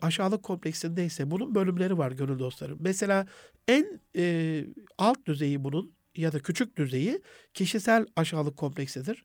[0.00, 2.78] aşağılık kompleksindeyse bunun bölümleri var gönül dostlarım.
[2.80, 3.26] Mesela
[3.68, 4.00] en
[4.98, 7.22] alt düzeyi bunun ya da küçük düzeyi
[7.54, 9.24] kişisel aşağılık kompleksidir.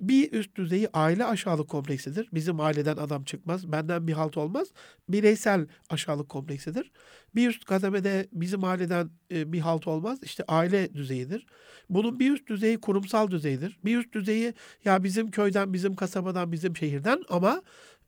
[0.00, 2.28] Bir üst düzeyi aile aşağılık kompleksidir.
[2.32, 4.68] Bizim aileden adam çıkmaz, benden bir halt olmaz.
[5.08, 6.92] Bireysel aşağılık kompleksidir.
[7.34, 10.18] Bir üst kademede bizim aileden e, bir halt olmaz.
[10.22, 11.46] İşte aile düzeyidir.
[11.90, 13.78] Bunun bir üst düzeyi kurumsal düzeydir.
[13.84, 14.54] Bir üst düzeyi
[14.84, 17.62] ya bizim köyden, bizim kasabadan, bizim şehirden ama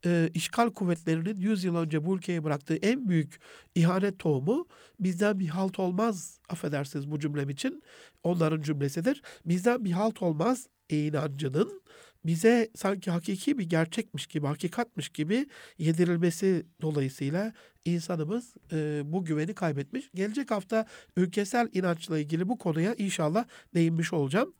[0.06, 3.40] e, işgal kuvvetlerinin 100 yıl önce bu ülkeye bıraktığı en büyük
[3.74, 4.66] ihanet tohumu
[5.00, 7.82] bizden bir halt olmaz affedersiniz bu cümlem için
[8.22, 9.22] onların cümlesidir.
[9.46, 11.82] Bizden bir halt olmaz inancının
[12.24, 15.46] bize sanki hakiki bir gerçekmiş gibi, hakikatmiş gibi
[15.78, 17.52] yedirilmesi dolayısıyla
[17.84, 20.10] insanımız e, bu güveni kaybetmiş.
[20.14, 20.86] Gelecek hafta
[21.16, 24.54] ülkesel inançla ilgili bu konuya inşallah değinmiş olacağım.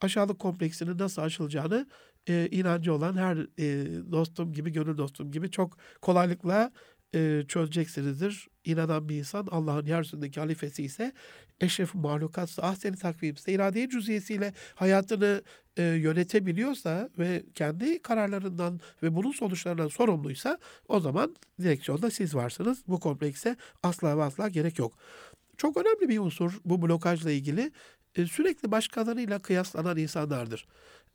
[0.00, 1.86] Aşağılık kompleksinin nasıl aşılacağını
[2.28, 6.72] e, inancı olan her e, dostum gibi, gönül dostum gibi çok kolaylıkla
[7.14, 8.48] e, çözeceksinizdir.
[8.64, 11.12] İnanan bir insan Allah'ın yeryüzündeki halifesi ise
[11.60, 15.42] eşref mahlukatsa, ahseni takvimse, irade cüziyesiyle hayatını
[15.76, 22.82] e, yönetebiliyorsa ve kendi kararlarından ve bunun sonuçlarından sorumluysa o zaman direksiyonda siz varsınız.
[22.88, 24.98] Bu komplekse asla ve asla gerek yok.
[25.56, 27.72] Çok önemli bir unsur bu blokajla ilgili
[28.16, 30.66] e, sürekli başkalarıyla kıyaslanan insanlardır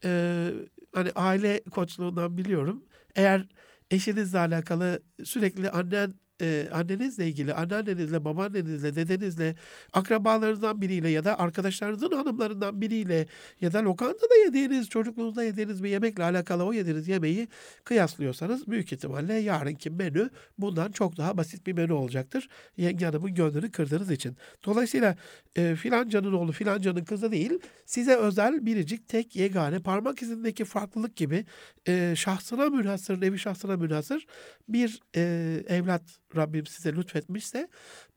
[0.06, 0.50] e,
[0.94, 2.86] hani aile koçluğundan biliyorum.
[3.16, 3.48] Eğer
[3.92, 6.14] eşinizle alakalı sürekli annen
[6.44, 9.56] e, annenizle ilgili, anneannenizle, babaannenizle, dedenizle,
[9.94, 13.28] akrabalarınızdan biriyle ya da arkadaşlarınızın hanımlarından biriyle
[13.62, 17.48] ya da lokantada yediğiniz, çocukluğunuzda yediğiniz bir yemekle alakalı o yediğiniz yemeği
[17.84, 22.50] kıyaslıyorsanız büyük ihtimalle yarınki menü bundan çok daha basit bir menü olacaktır.
[22.78, 24.38] Yenge hanımın gönlünü kırdığınız için.
[24.66, 25.16] Dolayısıyla
[25.56, 31.46] e, filancanın oğlu filancanın kızı değil, size özel biricik, tek, yegane, parmak izindeki farklılık gibi
[31.88, 34.26] e, şahsına münhasır, nevi şahsına münhasır
[34.70, 35.22] bir e,
[35.68, 36.02] evlat
[36.36, 37.68] Rabbim size lütfetmişse,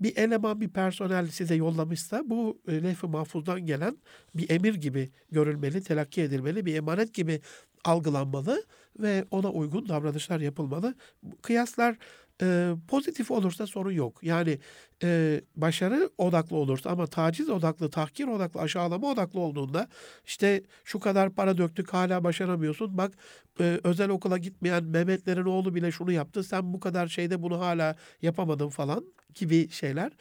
[0.00, 3.98] bir eleman, bir personel size yollamışsa bu e, lef-i mahfuzdan gelen
[4.34, 7.40] bir emir gibi görülmeli, telakki edilmeli, bir emanet gibi
[7.84, 8.64] algılanmalı
[9.00, 10.94] ve ona uygun davranışlar yapılmalı.
[11.42, 11.96] Kıyaslar
[12.42, 14.18] e, pozitif olursa sorun yok.
[14.22, 14.58] Yani
[15.02, 19.88] e, başarı odaklı olursa ama taciz odaklı, tahkir odaklı, aşağılama odaklı olduğunda
[20.24, 22.98] işte şu kadar para döktük hala başaramıyorsun.
[22.98, 23.12] Bak
[23.60, 26.44] e, özel okula gitmeyen Mehmetlerin oğlu bile şunu yaptı.
[26.44, 30.12] Sen bu kadar şeyde bunu hala yapamadın falan gibi şeyler.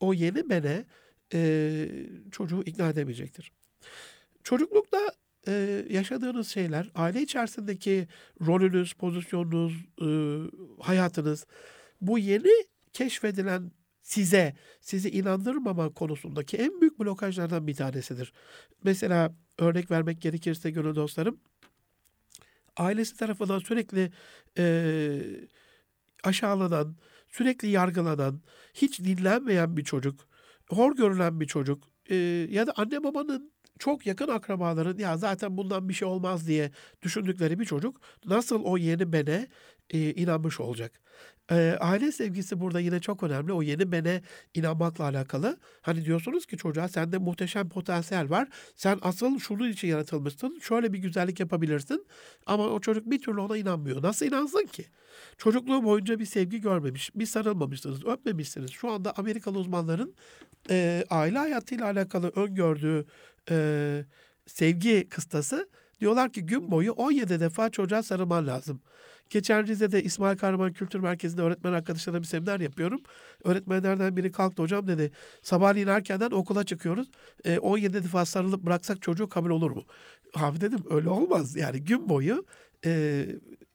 [0.00, 0.84] O yeni bene
[1.34, 1.88] e,
[2.30, 3.52] çocuğu ikna edemeyecektir.
[4.44, 4.98] Çocuklukta
[5.48, 8.08] e, yaşadığınız şeyler, aile içerisindeki
[8.46, 10.08] rolünüz, pozisyonunuz, e,
[10.82, 11.46] hayatınız
[12.00, 13.70] bu yeni keşfedilen
[14.02, 18.32] size, sizi inandırmama konusundaki en büyük blokajlardan bir tanesidir.
[18.84, 21.40] Mesela örnek vermek gerekirse gönül dostlarım,
[22.76, 24.12] ailesi tarafından sürekli
[24.58, 25.20] e,
[26.24, 26.96] aşağılanan,
[27.28, 28.42] sürekli yargılanan,
[28.74, 30.28] hiç dinlenmeyen bir çocuk,
[30.70, 32.14] hor görülen bir çocuk e,
[32.50, 36.70] ya da anne babanın çok yakın akrabaların ya zaten bundan bir şey olmaz diye
[37.02, 39.48] düşündükleri bir çocuk nasıl o yeni bene
[39.90, 41.00] e, inanmış olacak?
[41.50, 43.52] E, aile sevgisi burada yine çok önemli.
[43.52, 44.22] O yeni bene
[44.54, 45.58] inanmakla alakalı.
[45.82, 48.48] Hani diyorsunuz ki çocuğa sende muhteşem potansiyel var.
[48.76, 50.58] Sen asıl şunun için yaratılmışsın.
[50.62, 52.06] Şöyle bir güzellik yapabilirsin.
[52.46, 54.02] Ama o çocuk bir türlü ona inanmıyor.
[54.02, 54.84] Nasıl inansın ki?
[55.38, 58.70] Çocukluğu boyunca bir sevgi görmemiş, bir sarılmamışsınız, öpmemişsiniz.
[58.70, 60.14] Şu anda Amerikalı uzmanların
[60.70, 63.06] e, aile hayatıyla alakalı öngördüğü
[63.50, 64.04] e,
[64.46, 65.68] sevgi kıstası
[66.00, 68.80] diyorlar ki gün boyu 17 defa çocuğa sarılman lazım.
[69.30, 73.00] Geçen Rize'de İsmail Kahraman Kültür Merkezi'nde öğretmen arkadaşlarla bir seminer yapıyorum.
[73.44, 75.10] Öğretmenlerden biri kalktı hocam dedi.
[75.42, 77.10] Sabahleyin erkenden okula çıkıyoruz.
[77.44, 79.84] E, 17 defa sarılıp bıraksak çocuğu kabul olur mu?
[80.34, 81.56] Abi dedim öyle olmaz.
[81.56, 82.44] Yani gün boyu
[82.84, 83.26] e,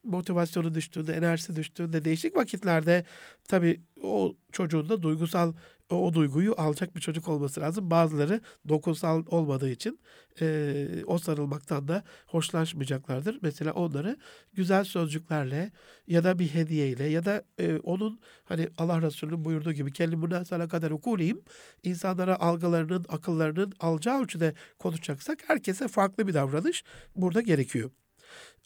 [0.03, 3.05] motivasyonu düştüğünde, enerjisi düştüğünde değişik vakitlerde
[3.47, 5.53] tabii o çocuğun da duygusal
[5.89, 7.91] o, o duyguyu alacak bir çocuk olması lazım.
[7.91, 9.99] Bazıları dokunsal olmadığı için
[10.41, 13.39] e, o sarılmaktan da hoşlanmayacaklardır.
[13.41, 14.17] Mesela onları
[14.53, 15.71] güzel sözcüklerle
[16.07, 20.67] ya da bir hediyeyle ya da e, onun hani Allah Resulü'nün buyurduğu gibi kelimuna sana
[20.67, 21.41] kadar okuleyim
[21.83, 26.83] insanlara algılarının, akıllarının alacağı ölçüde konuşacaksak herkese farklı bir davranış
[27.15, 27.91] burada gerekiyor.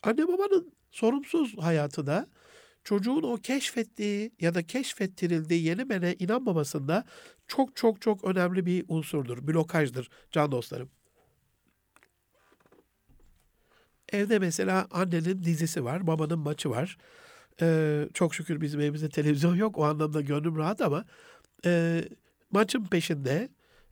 [0.03, 2.27] Anne babanın sorumsuz hayatı da
[2.83, 7.05] çocuğun o keşfettiği ya da keşfettirildiği yeni mene inanmamasında
[7.47, 10.89] çok çok çok önemli bir unsurdur, blokajdır can dostlarım.
[14.11, 16.97] Evde mesela annenin dizisi var, babanın maçı var.
[17.61, 19.77] Ee, çok şükür bizim evimizde televizyon yok.
[19.77, 21.05] O anlamda gönlüm rahat ama
[21.65, 22.03] e,
[22.51, 23.49] maçın peşinde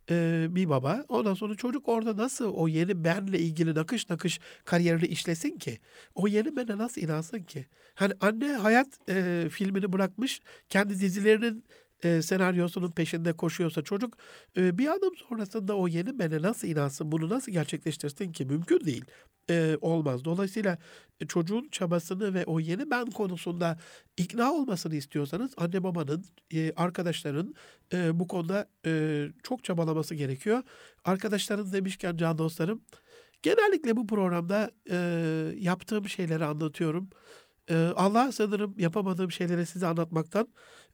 [0.10, 1.06] e, bir baba.
[1.10, 5.80] Ondan sonra çocuk orada nasıl o yeni benle ilgili nakış nakış kariyerini işlesin ki?
[6.16, 7.66] O yeni bene nasıl inansın ki?
[7.96, 11.64] Hani anne hayat e, filmini bırakmış, kendi dizilerinin
[12.04, 14.18] e, senaryosunun peşinde koşuyorsa çocuk
[14.58, 18.46] e, bir adım sonrasında o yeni bene nasıl inansın, bunu nasıl gerçekleştirsin ki?
[18.46, 19.06] Mümkün değil.
[19.50, 20.26] E, olmaz.
[20.26, 20.78] Dolayısıyla
[21.28, 23.78] çocuğun çabasını ve o yeni ben konusunda
[24.18, 27.56] ikna olmasını istiyorsanız anne babanın, e, arkadaşların
[27.94, 30.64] e, bu konuda e, çok çabalaması gerekiyor.
[31.06, 32.82] Arkadaşların demişken can dostlarım,
[33.42, 34.98] genellikle bu programda e,
[35.58, 37.10] yaptığım şeyleri anlatıyorum.
[37.70, 40.48] E, Allah'a sanırım yapamadığım şeyleri size anlatmaktan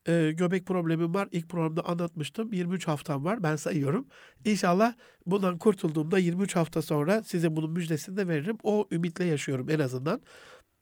[0.07, 1.27] e, göbek problemim var.
[1.31, 2.53] İlk programda anlatmıştım.
[2.53, 3.43] 23 haftam var.
[3.43, 4.07] Ben sayıyorum.
[4.45, 4.93] İnşallah
[5.25, 8.57] bundan kurtulduğumda 23 hafta sonra size bunun müjdesini de veririm.
[8.63, 10.21] O ümitle yaşıyorum en azından.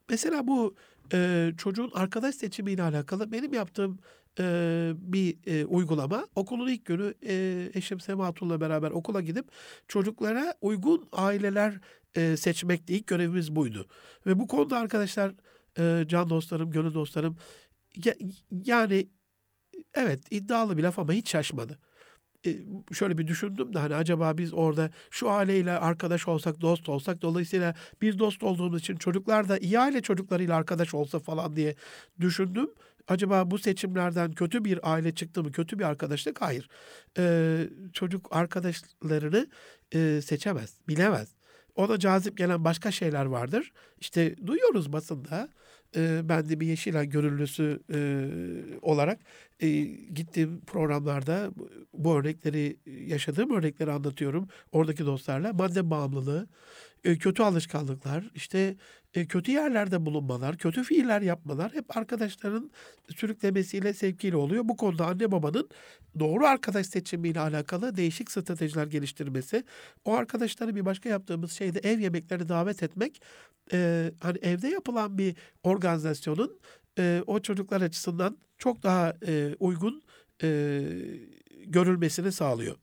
[0.09, 0.75] Mesela bu
[1.13, 3.99] e, çocuğun arkadaş seçimiyle alakalı benim yaptığım
[4.39, 6.27] e, bir e, uygulama.
[6.35, 9.45] Okulun ilk günü e, eşim Sematul'la beraber okula gidip
[9.87, 11.79] çocuklara uygun aileler
[12.15, 12.93] e, seçmekti.
[12.93, 13.87] İlk görevimiz buydu.
[14.25, 15.31] Ve bu konuda arkadaşlar
[16.07, 17.37] can dostlarım, gönül dostlarım
[18.05, 18.15] ya,
[18.65, 19.07] yani
[19.93, 21.79] evet iddialı bir laf ama hiç şaşmadı.
[22.93, 27.75] Şöyle bir düşündüm de hani acaba biz orada şu aileyle arkadaş olsak, dost olsak dolayısıyla
[28.01, 31.75] bir dost olduğumuz için çocuklar da iyi aile çocuklarıyla arkadaş olsa falan diye
[32.19, 32.69] düşündüm.
[33.07, 36.41] Acaba bu seçimlerden kötü bir aile çıktı mı, kötü bir arkadaşlık?
[36.41, 36.69] Hayır.
[37.17, 39.47] Ee, çocuk arkadaşlarını
[39.93, 41.35] e, seçemez, bilemez.
[41.75, 43.71] Ona cazip gelen başka şeyler vardır.
[43.99, 45.49] İşte duyuyoruz basında
[45.99, 47.99] ben de bir Yeşilay gönüllüsü e,
[48.81, 49.19] olarak
[49.59, 49.69] e,
[50.13, 51.51] gittiğim programlarda
[51.93, 52.77] bu örnekleri
[53.07, 55.53] yaşadığım örnekleri anlatıyorum oradaki dostlarla.
[55.53, 56.47] Madde bağımlılığı,
[57.05, 58.75] e, kötü alışkanlıklar, işte
[59.13, 62.71] e, kötü yerlerde bulunmalar, kötü fiiller yapmalar hep arkadaşların
[63.15, 64.67] sürüklemesiyle, sevkiyle oluyor.
[64.67, 65.69] Bu konuda anne babanın
[66.19, 69.63] doğru arkadaş seçimiyle alakalı değişik stratejiler geliştirmesi,
[70.05, 73.21] o arkadaşları bir başka yaptığımız şeyde ev yemeklerine davet etmek,
[73.73, 76.59] e, hani evde yapılan bir organizasyonun
[76.99, 80.01] e, o çocuklar açısından çok daha e, uygun
[80.43, 80.81] e,
[81.65, 82.75] görülmesini sağlıyor.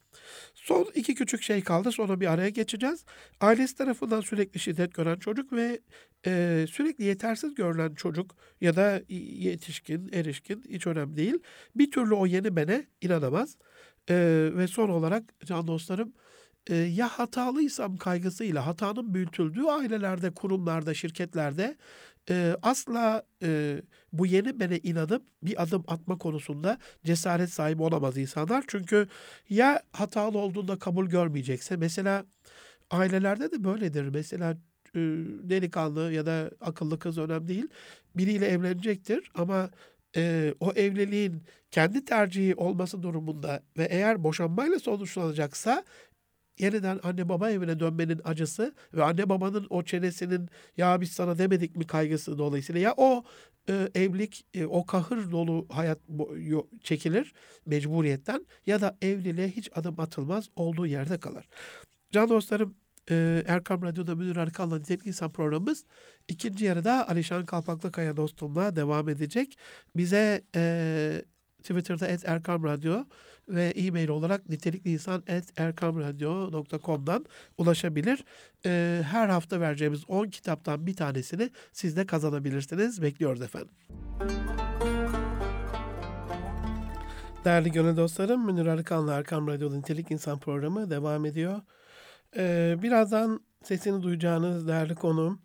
[0.63, 1.93] Son iki küçük şey kaldı.
[1.93, 3.05] Sonra bir araya geçeceğiz.
[3.41, 5.81] Ailesi tarafından sürekli şiddet gören çocuk ve
[6.27, 11.39] e, sürekli yetersiz görülen çocuk ya da yetişkin, erişkin hiç önemli değil.
[11.77, 13.57] Bir türlü o yeni bene inanamaz.
[14.11, 14.15] E,
[14.55, 16.13] ve son olarak can dostlarım
[16.67, 21.77] e, ya hatalıysam kaygısıyla hatanın büyütüldüğü ailelerde, kurumlarda, şirketlerde
[22.31, 28.65] e, asla e, bu yeni bene inanıp bir adım atma konusunda cesaret sahibi olamaz insanlar.
[28.69, 29.09] Çünkü
[29.51, 32.25] ya hatalı olduğunda kabul görmeyecekse mesela
[32.91, 34.09] ailelerde de böyledir.
[34.09, 34.51] Mesela
[34.95, 35.01] e,
[35.43, 37.67] delikanlı ya da akıllı kız önemli değil.
[38.17, 39.71] Biriyle evlenecektir ama
[40.17, 45.85] e, o evliliğin kendi tercihi olması durumunda ve eğer boşanmayla sonuçlanacaksa
[46.59, 51.77] yeniden anne baba evine dönmenin acısı ve anne babanın o çenesinin ya biz sana demedik
[51.77, 53.25] mi kaygısı dolayısıyla ya o
[53.69, 55.99] e, evlilik e, o kahır dolu hayat
[56.83, 57.35] çekilir
[57.67, 61.49] mecburiyetten ya da evliliğe hiç adım atılmaz olduğu yerde kalır.
[62.11, 62.75] Can dostlarım
[63.11, 65.85] e, Erkam Radyo'da Münir Arkan'la Nitelik İnsan programımız
[66.29, 69.59] ikinci yarıda Alişan Kalpaklıkaya dostumla devam edecek.
[69.97, 71.25] Bize e,
[71.63, 73.05] Twitter'da et Erkam Radyo
[73.49, 77.27] ve e-mail olarak nitelikliinsan.erkamradyo.com'dan
[77.59, 78.25] ulaşabilir.
[78.67, 83.03] Ee, her hafta vereceğimiz 10 kitaptan bir tanesini siz de kazanabilirsiniz.
[83.03, 83.75] Bekliyoruz efendim.
[87.45, 91.61] Değerli gönül dostlarım, Münir Arıkan'la Erkam Radyo Nitelik İnsan programı devam ediyor.
[92.37, 95.41] Ee, birazdan sesini duyacağınız değerli konuğum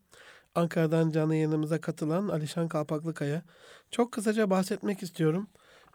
[0.55, 3.41] Ankara'dan canlı yayınımıza katılan Alişan Kalpaklıkaya.
[3.91, 5.47] Çok kısaca bahsetmek istiyorum.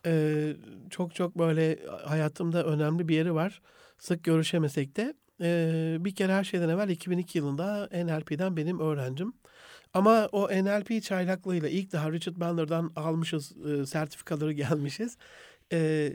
[0.07, 0.57] Ee,
[0.91, 3.63] çok çok böyle hayatımda önemli bir yeri var.
[3.99, 5.15] Sık görüşemesek de.
[5.43, 9.33] Ee, bir kere her şeyden evvel 2002 yılında NLP'den benim öğrencim.
[9.95, 15.17] Ama o NLP çaylaklığıyla ilk daha Richard Bandler'dan almışız, e, sertifikaları gelmişiz.
[15.73, 16.11] E,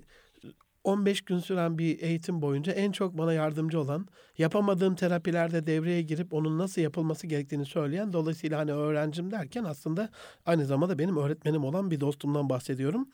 [0.88, 6.34] 15 gün süren bir eğitim boyunca en çok bana yardımcı olan, yapamadığım terapilerde devreye girip
[6.34, 10.10] onun nasıl yapılması gerektiğini söyleyen, dolayısıyla hani öğrencim derken aslında
[10.46, 13.10] aynı zamanda benim öğretmenim olan bir dostumdan bahsediyorum.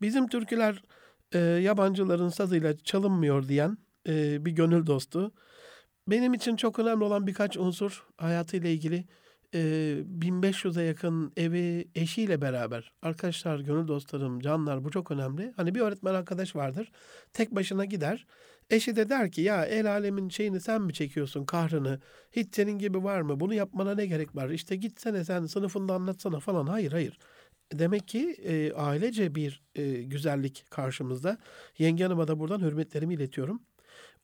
[0.00, 0.82] Bizim türküler
[1.32, 5.32] e, yabancıların sazıyla çalınmıyor diyen e, bir gönül dostu.
[6.08, 9.04] Benim için çok önemli olan birkaç unsur hayatıyla ilgili
[9.52, 12.92] 1500'e yakın evi eşiyle beraber.
[13.02, 15.52] Arkadaşlar, gönül dostlarım, canlar bu çok önemli.
[15.56, 16.92] Hani bir öğretmen arkadaş vardır.
[17.32, 18.26] Tek başına gider.
[18.70, 22.00] Eşi de der ki ya el alemin şeyini sen mi çekiyorsun kahrını?
[22.32, 23.40] Hiç senin gibi var mı?
[23.40, 24.48] Bunu yapmana ne gerek var?
[24.50, 26.66] İşte gitsene sen sınıfında anlatsana falan.
[26.66, 27.18] Hayır hayır.
[27.72, 31.38] Demek ki e, ailece bir e, güzellik karşımızda.
[31.78, 33.62] Yenge Hanım'a da buradan hürmetlerimi iletiyorum.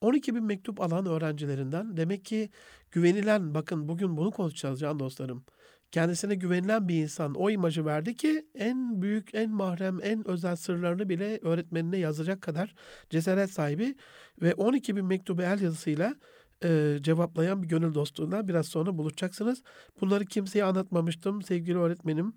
[0.03, 2.51] 12 bin mektup alan öğrencilerinden demek ki
[2.91, 5.45] güvenilen bakın bugün bunu konuşacağız can dostlarım.
[5.91, 11.09] Kendisine güvenilen bir insan o imajı verdi ki en büyük, en mahrem, en özel sırlarını
[11.09, 12.75] bile öğretmenine yazacak kadar
[13.11, 13.95] cesaret sahibi
[14.43, 16.15] ve 12 bin mektubu el yazısıyla
[16.65, 19.63] e, cevaplayan bir gönül dostluğundan biraz sonra buluşacaksınız.
[20.01, 22.33] Bunları kimseye anlatmamıştım sevgili öğretmenim.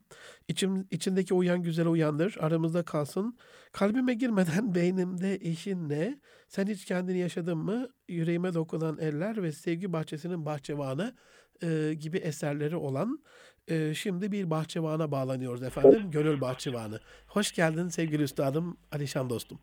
[0.48, 3.38] İçim, içindeki uyan güzel uyandır, aramızda kalsın.
[3.72, 6.20] Kalbime girmeden beynimde işin ne?
[6.48, 7.88] Sen hiç kendini yaşadın mı?
[8.08, 11.16] Yüreğime dokunan eller ve sevgi bahçesinin bahçıvanı
[11.64, 13.20] e, gibi eserleri olan
[13.68, 16.12] e, şimdi bir bahçıvana bağlanıyoruz efendim.
[16.12, 17.00] Gönül bahçıvanı.
[17.28, 19.60] Hoş geldin sevgili üstadım Alişan dostum.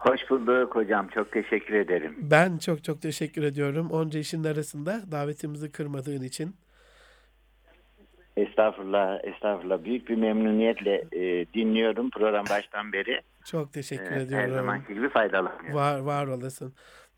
[0.00, 1.08] Hoş bulduk hocam.
[1.08, 2.16] Çok teşekkür ederim.
[2.18, 3.90] Ben çok çok teşekkür ediyorum.
[3.90, 6.56] Onca işin arasında davetimizi kırmadığın için.
[8.36, 9.84] Estağfurullah, estağfurullah.
[9.84, 13.20] Büyük bir memnuniyetle e, dinliyorum program baştan beri.
[13.44, 14.50] Çok teşekkür e, ediyorum.
[14.50, 15.74] Her zamanki gibi faydalanıyorum.
[15.74, 16.74] Var, var olasın.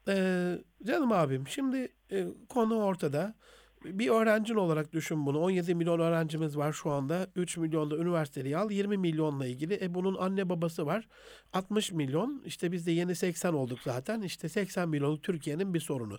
[0.09, 0.53] Ee,
[0.87, 3.35] canım abim şimdi e, konu ortada.
[3.85, 5.39] Bir öğrencin olarak düşün bunu.
[5.39, 7.27] 17 milyon öğrencimiz var şu anda.
[7.37, 8.71] 3 milyonda üniversiteyi al.
[8.71, 9.79] 20 milyonla ilgili.
[9.83, 11.09] E bunun anne babası var.
[11.53, 12.43] 60 milyon.
[12.47, 14.23] İşte biz de yeni 80 olduk zaten.
[14.23, 16.19] İşte 80 milyonluk Türkiye'nin bir sorunu.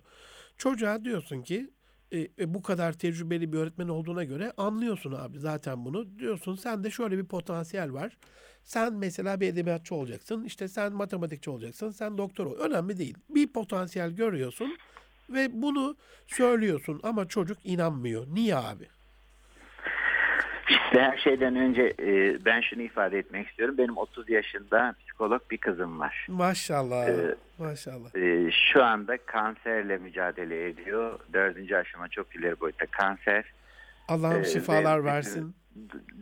[0.56, 1.70] Çocuğa diyorsun ki
[2.12, 6.18] e, e, bu kadar tecrübeli bir öğretmen olduğuna göre anlıyorsun abi zaten bunu.
[6.18, 8.16] Diyorsun sen de şöyle bir potansiyel var.
[8.64, 10.44] Sen mesela bir edebiyatçı olacaksın.
[10.44, 11.90] İşte sen matematikçi olacaksın.
[11.90, 12.58] Sen doktor ol.
[12.58, 13.14] Önemli değil.
[13.28, 14.76] Bir potansiyel görüyorsun
[15.30, 18.26] ve bunu söylüyorsun ama çocuk inanmıyor.
[18.32, 18.84] Niye abi?
[20.68, 23.78] İşte her şeyden önce e, ben şunu ifade etmek istiyorum.
[23.78, 26.26] Benim 30 yaşında psikolog bir kızım var.
[26.30, 27.08] Maşallah.
[27.08, 28.16] Ee, maşallah.
[28.16, 31.18] E, şu anda kanserle mücadele ediyor.
[31.32, 33.44] Dördüncü aşama çok ileri boyutta kanser.
[34.08, 35.54] Allah'ım Ee, şifalar ve versin.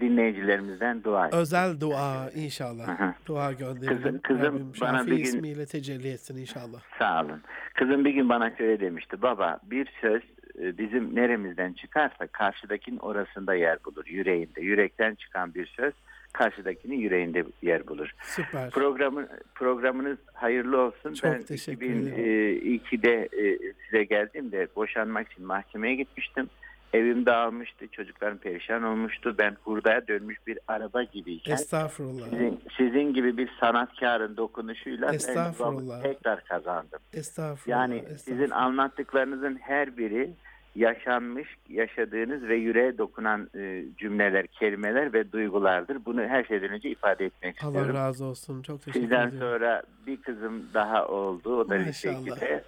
[0.00, 1.34] Dinleyicilerimizden dua et.
[1.34, 3.00] Özel dua inşallah.
[3.00, 3.14] Hı.
[3.26, 3.96] Dua gönderelim.
[4.02, 6.80] Kızım- kızım Rabbim bana bir gün- ismiyle tecelli etsin inşallah.
[6.98, 7.42] Sağ olun.
[7.74, 9.22] Kızım bir gün bana şöyle demişti.
[9.22, 10.22] Baba bir söz
[10.60, 14.04] e, bizim neremizden çıkarsa karşıdakinin orasında yer bulur.
[14.06, 14.60] Yüreğinde.
[14.60, 15.92] Yürekten çıkan bir söz
[16.32, 18.10] karşıdakinin yüreğinde yer bulur.
[18.22, 18.70] Süper.
[18.70, 21.14] Programı, programınız hayırlı olsun.
[21.14, 26.50] Çok ben teşekkür 2002'de e, size geldiğimde boşanmak için mahkemeye gitmiştim.
[26.92, 27.88] Evim dağılmıştı.
[27.88, 29.34] Çocuklarım perişan olmuştu.
[29.38, 32.24] Ben hurdaya dönmüş bir araba gibiyken Estağfurullah.
[32.30, 36.02] sizin, sizin gibi bir sanatkarın dokunuşuyla Estağfurullah.
[36.02, 36.98] tekrar kazandım.
[37.12, 37.78] Estağfurullah.
[37.80, 38.18] Yani estağfurullah.
[38.18, 40.30] sizin anlattıklarınızın her biri
[40.76, 46.04] yaşanmış, yaşadığınız ve yüreğe dokunan e, cümleler, kelimeler ve duygulardır.
[46.04, 47.94] Bunu her şeyden önce ifade etmek Allah istiyorum.
[47.96, 48.62] razı olsun.
[48.62, 49.38] Çok teşekkür Sizden ediyorum.
[49.58, 51.56] sonra bir kızım daha oldu.
[51.56, 52.14] O da Maşallah.
[52.26, 52.64] 2'de.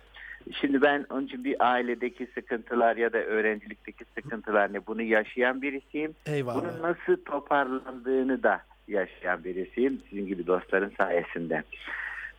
[0.52, 6.14] Şimdi ben onun için bir ailedeki sıkıntılar ya da öğrencilikteki sıkıntılar ne bunu yaşayan birisiyim.
[6.26, 6.62] Eyvallah.
[6.62, 11.62] Bunun nasıl toparlandığını da yaşayan birisiyim sizin gibi dostların sayesinde.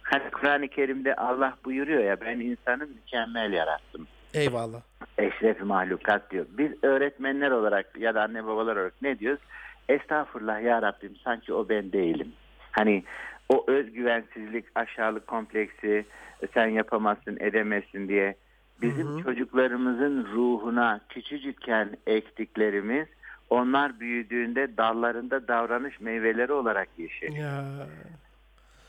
[0.02, 4.08] Hani Kur'an-ı Kerim'de Allah buyuruyor ya ben insanı mükemmel yarattım.
[4.34, 4.82] Eyvallah.
[5.18, 6.46] Eşref mahlukat diyor.
[6.58, 9.42] Biz öğretmenler olarak ya da anne babalar olarak ne diyoruz?
[9.90, 12.32] Estağfurullah ya Rabbim sanki o ben değilim.
[12.72, 13.04] Hani
[13.50, 16.06] o özgüvensizlik, aşağılık kompleksi
[16.54, 18.36] sen yapamazsın, edemezsin diye
[18.82, 19.24] bizim Hı hı.
[19.24, 23.08] çocuklarımızın ruhuna küçücükken ektiklerimiz
[23.50, 27.38] onlar büyüdüğünde dallarında davranış meyveleri olarak yeşeriyor.
[27.38, 27.66] Ya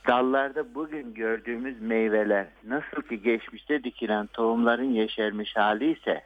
[0.07, 6.23] Dallarda bugün gördüğümüz meyveler nasıl ki geçmişte dikilen tohumların yeşermiş hali ise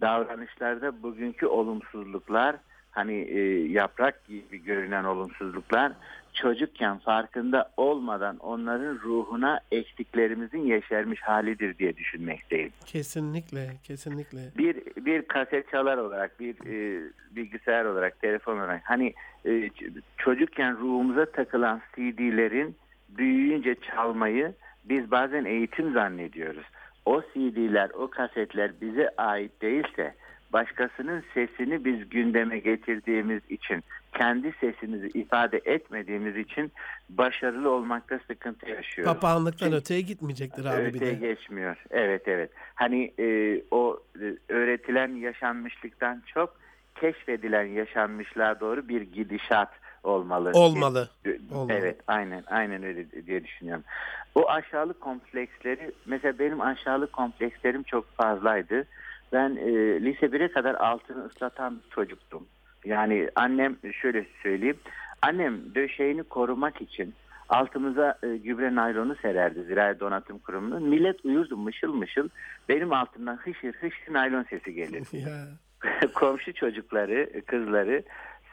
[0.00, 2.56] davranışlarda bugünkü olumsuzluklar
[2.90, 5.92] hani e, yaprak gibi görünen olumsuzluklar
[6.34, 12.72] çocukken farkında olmadan onların ruhuna eksiklerimizin yeşermiş halidir diye düşünmekteyim.
[12.86, 14.40] Kesinlikle, kesinlikle.
[14.58, 19.14] Bir bir kaset çalar olarak, bir e, bilgisayar olarak, telefon olarak hani
[19.46, 19.70] e,
[20.18, 22.76] çocukken ruhumuza takılan CD'lerin
[23.08, 24.54] büyüyünce çalmayı
[24.84, 26.64] biz bazen eğitim zannediyoruz.
[27.06, 30.14] O CD'ler, o kasetler bize ait değilse
[30.52, 33.84] başkasının sesini biz gündeme getirdiğimiz için,
[34.18, 36.72] kendi sesimizi ifade etmediğimiz için
[37.08, 39.14] başarılı olmakta sıkıntı yaşıyoruz.
[39.14, 41.26] Papağanlıktan Çünkü- öteye gitmeyecektir abi bir Öteye de.
[41.34, 41.76] geçmiyor.
[41.90, 42.50] Evet evet.
[42.74, 46.56] Hani e, o e, öğretilen yaşanmışlıktan çok
[46.94, 49.68] keşfedilen yaşanmışlığa doğru bir gidişat
[50.02, 50.50] olmalı.
[50.54, 51.08] Olmalı.
[51.26, 51.72] E, Olmalı.
[51.78, 53.84] Evet aynen aynen öyle diye düşünüyorum.
[54.34, 58.86] O aşağılık kompleksleri mesela benim aşağılık komplekslerim çok fazlaydı.
[59.34, 59.72] Ben e,
[60.04, 62.46] lise 1'e kadar altını ıslatan çocuktum.
[62.84, 64.78] Yani annem şöyle söyleyeyim.
[65.22, 67.14] Annem döşeğini korumak için
[67.48, 70.82] altımıza e, gübre naylonu sererdi Ziraat Donatım Kurumu'nun.
[70.88, 72.28] Millet uyurdu mışıl mışıl.
[72.68, 75.24] Benim altımdan hışır hışır naylon sesi gelirdi
[76.14, 78.02] komşu çocukları, kızları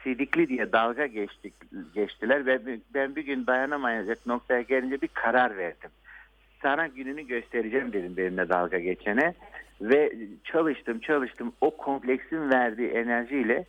[0.03, 1.53] sidikli diye dalga geçtik,
[1.93, 5.89] geçtiler ve ben bir gün dayanamayacak noktaya gelince bir karar verdim.
[6.61, 9.33] Sana gününü göstereceğim dedim benimle dalga geçene
[9.81, 10.11] ve
[10.43, 13.65] çalıştım çalıştım o kompleksin verdiği enerjiyle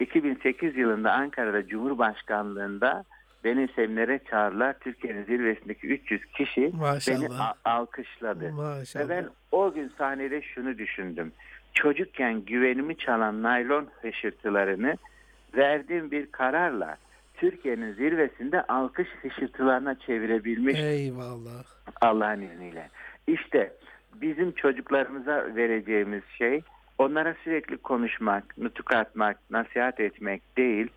[0.00, 3.04] 2008 yılında Ankara'da Cumhurbaşkanlığında
[3.44, 4.78] beni seminere çağırdılar.
[4.80, 7.40] Türkiye'nin zirvesindeki 300 kişi beni Maşallah.
[7.64, 8.44] a- alkışladı.
[8.44, 9.08] Ve Maşallah.
[9.08, 11.32] ben o gün sahnede şunu düşündüm.
[11.74, 14.96] Çocukken güvenimi çalan naylon hışırtılarını
[15.56, 16.96] verdiğim bir kararla
[17.36, 21.64] Türkiye'nin zirvesinde alkış hışırtılarına çevirebilmiş Eyvallah.
[22.00, 22.88] Allah'ın izniyle.
[23.26, 23.72] İşte
[24.20, 26.62] bizim çocuklarımıza vereceğimiz şey
[26.98, 30.88] onlara sürekli konuşmak, nutuk atmak, nasihat etmek değil.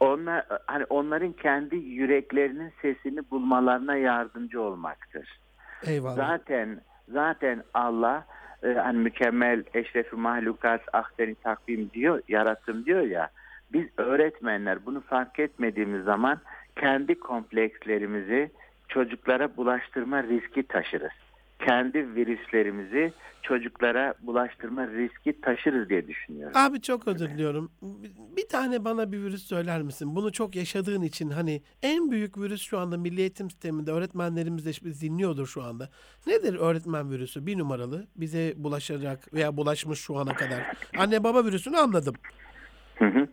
[0.00, 5.40] Onlar, hani onların kendi yüreklerinin sesini bulmalarına yardımcı olmaktır.
[5.86, 6.16] Eyvallah.
[6.16, 8.26] Zaten zaten Allah
[8.62, 13.28] e, hani mükemmel eşrefi mahlukat ahseni takvim diyor, yarattım diyor ya.
[13.72, 16.40] Biz öğretmenler bunu fark etmediğimiz zaman
[16.76, 18.50] kendi komplekslerimizi
[18.88, 21.23] çocuklara bulaştırma riski taşırız.
[21.66, 23.12] Kendi virüslerimizi
[23.42, 26.52] çocuklara bulaştırma riski taşırız diye düşünüyorum.
[26.56, 27.70] Abi çok özür diliyorum.
[28.36, 30.16] Bir- tane bana bir virüs söyler misin?
[30.16, 35.00] Bunu çok yaşadığın için hani en büyük virüs şu anda Milli Eğitim Sistemi'nde öğretmenlerimiz de
[35.00, 35.88] dinliyordur şu anda.
[36.26, 37.46] Nedir öğretmen virüsü?
[37.46, 38.06] Bir numaralı.
[38.16, 40.76] Bize bulaşacak veya bulaşmış şu ana kadar.
[40.98, 42.14] Anne baba virüsünü anladım.
[42.96, 43.26] Hı hı.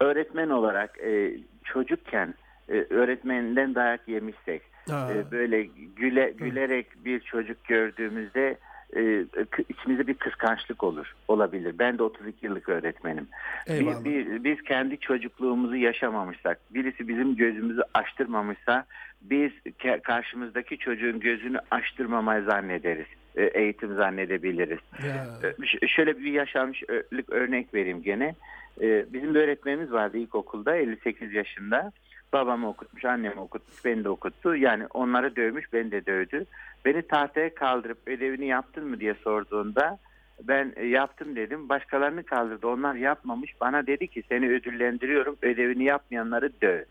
[0.00, 2.34] Öğretmen olarak e, çocukken
[2.68, 5.10] e, öğretmeninden dayak yemişsek Ha.
[5.12, 5.62] e, böyle
[5.96, 8.58] güle gülerek bir çocuk gördüğümüzde
[8.96, 9.24] e,
[9.68, 11.74] içimizde bir kıskançlık olur olabilir.
[11.78, 13.28] Ben de 32 yıllık öğretmenim.
[13.66, 14.04] Eyvallah.
[14.04, 18.84] Biz, biz, biz kendi çocukluğumuzu yaşamamışsak, birisi bizim gözümüzü açtırmamışsa
[19.22, 19.52] biz
[20.02, 23.06] karşımızdaki çocuğun gözünü açtırmamayı zannederiz.
[23.36, 24.78] E, eğitim zannedebiliriz.
[25.60, 28.34] Ee, ş- Şöyle bir yaşanmışlık örnek vereyim gene.
[28.80, 31.92] Ee, Bizim bir öğretmenimiz vardı ilkokulda 58 yaşında.
[32.32, 34.56] Babamı okutmuş, annemi okutmuş, beni de okuttu.
[34.56, 36.44] Yani onları dövmüş, beni de dövdü.
[36.84, 39.98] Beni tahtaya kaldırıp ödevini yaptın mı diye sorduğunda
[40.42, 41.68] ben e, yaptım dedim.
[41.68, 42.66] Başkalarını kaldırdı.
[42.66, 43.60] Onlar yapmamış.
[43.60, 45.36] Bana dedi ki seni ödüllendiriyorum.
[45.42, 46.82] Ödevini yapmayanları döv.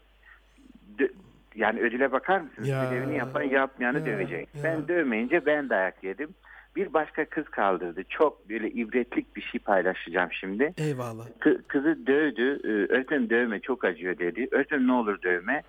[0.99, 1.11] Dö-
[1.55, 2.67] yani ödüle bakar mısınız?
[2.69, 2.89] Ya.
[2.89, 4.47] Ödevini yapan yapmayanı Ya, dövecek.
[4.55, 4.63] ya.
[4.63, 6.29] Ben dövmeyince ben dayak yedim.
[6.77, 8.03] Bir başka kız kaldırdı.
[8.09, 10.73] Çok böyle ibretlik bir şey paylaşacağım şimdi.
[10.77, 11.25] Eyvallah.
[11.39, 12.59] Kı- kızı dövdü.
[12.63, 14.47] Ee, Öğretmen dövme çok acıyor dedi.
[14.51, 15.63] Öğretmen ne olur dövme.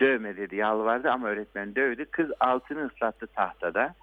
[0.00, 2.04] Dövme dedi yalvardı ama öğretmen dövdü.
[2.04, 3.94] Kız altını ıslattı tahtada.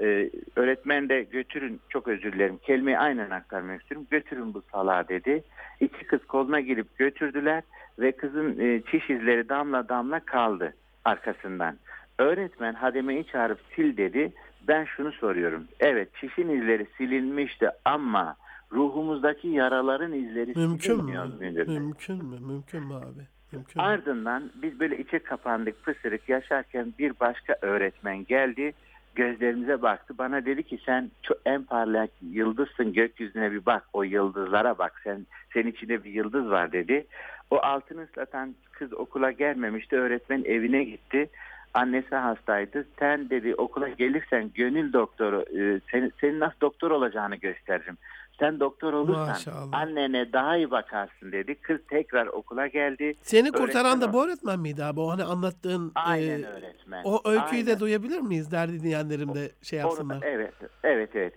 [0.00, 4.06] Ee, öğretmen de götürün çok özür dilerim kelimeyi aynen aktarmak istiyorum.
[4.10, 5.44] Götürün bu salağı dedi.
[5.80, 7.62] İki kız koluna girip götürdüler
[7.98, 11.76] ve kızın e, çiş izleri damla damla kaldı arkasından.
[12.18, 14.32] Öğretmen hademeyi çağırıp sil dedi.
[14.68, 15.64] Ben şunu soruyorum.
[15.80, 18.36] Evet çişin izleri silinmişti ama
[18.72, 21.02] ruhumuzdaki yaraların izleri Mümkün mü?
[21.02, 21.70] muydu?
[21.70, 22.38] Mümkün mü?
[22.40, 23.26] Mümkün mü abi?
[23.52, 23.88] Mümkün mü?
[23.88, 28.72] Ardından biz böyle içe kapandık pısırık yaşarken bir başka öğretmen geldi.
[29.14, 30.18] Gözlerimize baktı.
[30.18, 33.84] Bana dedi ki sen çok en parlak yıldızsın gökyüzüne bir bak.
[33.92, 35.00] O yıldızlara bak.
[35.04, 37.06] Sen senin içinde bir yıldız var dedi.
[37.50, 39.96] O altını ıslatan kız okula gelmemişti.
[39.96, 41.30] Öğretmen evine gitti.
[41.74, 42.86] Annesi hastaydı.
[42.98, 47.98] Sen dedi okula gelirsen gönül doktoru e, senin, senin nasıl doktor olacağını gösteririm.
[48.38, 49.68] Sen doktor olursan Maşallah.
[49.72, 51.54] annene daha iyi bakarsın dedi.
[51.54, 53.14] Kız tekrar okula geldi.
[53.22, 55.00] Seni kurtaran da bu öğretmen miydi abi?
[55.00, 57.02] O hani anlattığın Aynen e, öğretmen.
[57.04, 57.80] o öyküyü de Aynen.
[57.80, 58.50] duyabilir miyiz?
[58.52, 60.18] Derdi dinleyenlerim de şey Onu- yapsınlar.
[60.22, 60.54] evet,
[60.84, 61.34] evet, evet.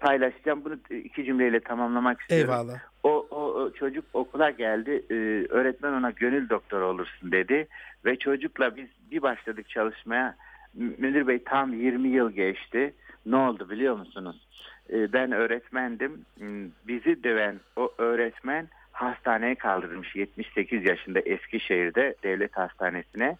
[0.00, 0.64] Paylaşacağım.
[0.64, 2.50] Bunu iki cümleyle tamamlamak istiyorum.
[2.50, 2.78] Eyvallah.
[3.02, 5.02] O, o, o çocuk okula geldi.
[5.10, 5.14] Ee,
[5.48, 7.66] öğretmen ona gönül doktoru olursun dedi.
[8.04, 10.36] Ve çocukla biz bir başladık çalışmaya.
[10.74, 12.94] Münir Bey tam 20 yıl geçti.
[13.26, 14.46] Ne oldu biliyor musunuz?
[14.92, 16.24] Ee, ben öğretmendim.
[16.38, 23.36] Hmm, Bizi döven o öğretmen hastaneye kaldırılmış 78 yaşında Eskişehir'de devlet hastanesine.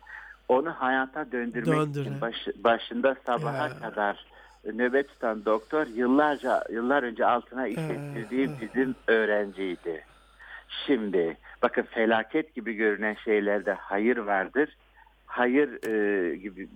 [0.49, 2.01] Onu hayata döndürmek Döndüre.
[2.03, 3.79] için baş- başında sabaha Ya.
[3.79, 4.25] kadar
[4.73, 8.61] nöbet tutan doktor yıllarca yıllar önce altına işlettirdiği ah.
[8.61, 10.05] bizim öğrenciydi.
[10.87, 14.77] Şimdi bakın felaket gibi görünen şeylerde hayır vardır.
[15.27, 16.69] Hayır e, gibi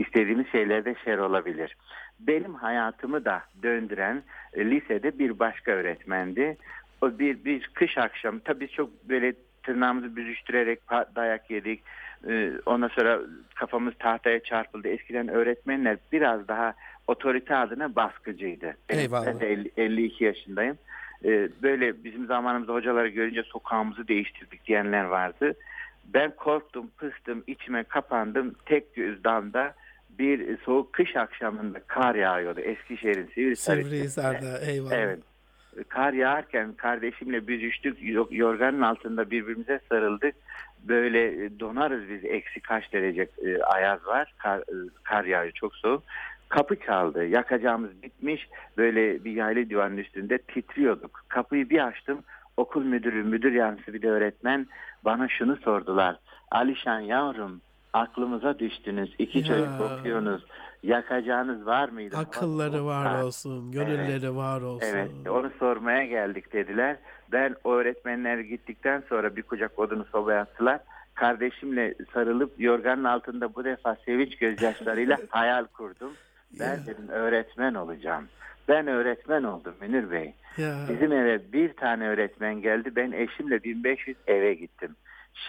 [0.00, 1.76] istediğimiz şeylerde şer olabilir.
[2.20, 4.22] Benim hayatımı da döndüren
[4.52, 6.56] e, lisede bir başka öğretmendi.
[7.02, 10.80] O bir, bir kış akşamı tabii çok böyle tırnağımızı büzüştürerek
[11.16, 11.82] dayak yedik.
[12.28, 13.20] Ee, ondan sonra
[13.54, 14.88] kafamız tahtaya çarpıldı.
[14.88, 16.74] Eskiden öğretmenler biraz daha
[17.14, 18.74] otorite adına baskıcıydı.
[18.88, 19.26] Benim- Eyvallah.
[19.26, 20.78] Ben de 50 52 yaşındayım.
[21.24, 25.54] Ee, böyle bizim zamanımızda hocaları görünce sokağımızı değiştirdik diyenler vardı.
[26.14, 28.54] Ben korktum, pıstım, içime kapandım.
[28.66, 29.74] Tek göz damda
[30.18, 34.92] bir soğuk kış akşamında kar yağıyordu Eskişehir'in Sivrisar Sivrihisar'da eyvallah.
[34.92, 35.18] Evet.
[35.88, 37.96] Kar yağarken kardeşimle büzüştük.
[38.00, 40.34] yo- Yorganın altında birbirimize sarıldık.
[40.82, 42.24] Böyle e, donarız biz.
[42.24, 44.34] Eksi kaç derece e, ayaz var.
[44.38, 46.02] Kar, e, kar yağıyor çok soğuk.
[46.50, 47.24] Kapı çaldı.
[47.26, 48.48] Yakacağımız bitmiş.
[48.76, 51.24] Böyle bir yaylı divanın üstünde titriyorduk.
[51.28, 52.18] Kapıyı bir açtım.
[52.56, 54.66] Okul müdürü, müdür yardımcısı bir de öğretmen
[55.04, 56.16] bana şunu sordular.
[56.50, 57.60] Alişan yavrum
[57.92, 59.14] aklımıza düştünüz.
[59.18, 59.44] İki Ya.
[59.44, 60.44] çocuk okuyorsunuz.
[60.82, 62.16] Yakacağınız var mıydı?
[62.16, 64.86] Akılları var olsun, gönülleri var olsun.
[64.86, 66.96] Evet, onu sormaya geldik dediler.
[67.32, 70.80] Ben o öğretmenler gittikten sonra bir kucak odunu sobaya attılar.
[71.14, 76.12] Kardeşimle sarılıp yorganın altında bu defa sevinç gözyaşlarıyla hayal kurdum.
[76.60, 76.86] Ben Ya.
[76.86, 78.24] dedim öğretmen olacağım.
[78.68, 80.34] Ben öğretmen oldum Münir Bey.
[80.56, 80.74] Ya.
[80.88, 82.92] Bizim eve bir tane öğretmen geldi.
[82.96, 84.96] Ben eşimle 1500 eve gittim.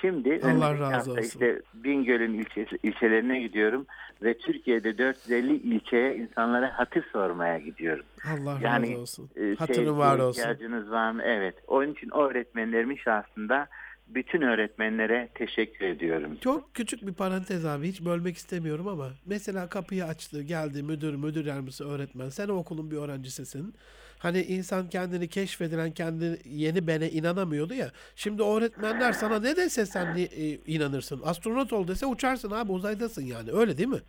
[0.02, 1.22] Şimdi önümüzdeki razı olsun.
[1.24, 3.86] işte Bingöl'ün ilçesi, ilçelerine gidiyorum
[4.24, 8.06] ve Türkiye'de 450 ilçeye insanlara hatır sormaya gidiyorum.
[8.34, 9.30] Allah Yani, razı olsun.
[9.36, 10.39] E, Hatırı sevgiye var olsun.
[10.41, 11.22] ihtiyacınız var mı?
[11.26, 11.56] Evet.
[11.68, 13.68] Onun için öğretmenlerimin şahsında
[14.16, 16.38] bütün öğretmenlere teşekkür ediyorum.
[16.41, 21.45] Çok küçük bir parantez abi hiç bölmek istemiyorum ama mesela kapıyı açtı geldi müdür müdür
[21.45, 23.74] yardımcısı öğretmen sen o okulun bir öğrencisisin.
[24.20, 27.88] Hani insan kendini keşfedilen kendi yeni bene inanamıyordu ya.
[28.16, 30.28] Şimdi öğretmenler sana ne dese sen e,
[30.68, 31.22] inanırsın.
[31.26, 34.01] Astronot ol dese uçarsın abi uzaydasın yani öyle değil mi?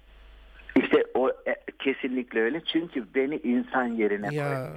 [0.77, 2.63] İşte o e, kesinlikle öyle.
[2.73, 4.35] Çünkü beni insan yerine.
[4.35, 4.73] Ya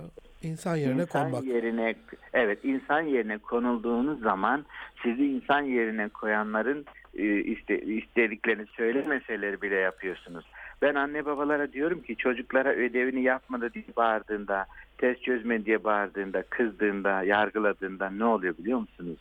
[0.46, 1.46] insan yerine İnsan konmak.
[1.46, 1.96] yerine
[2.34, 4.66] evet insan yerine konulduğunuz zaman
[5.04, 10.46] sizi insan yerine koyanların e, iste, istediklerini söylemeseleri bile yapıyorsunuz.
[10.82, 14.66] Ben anne babalara diyorum ki çocuklara ödevini yapmadı diye bağırdığında,
[14.98, 19.18] test çözme diye bağırdığında, kızdığında, yargıladığında ne oluyor biliyor musunuz?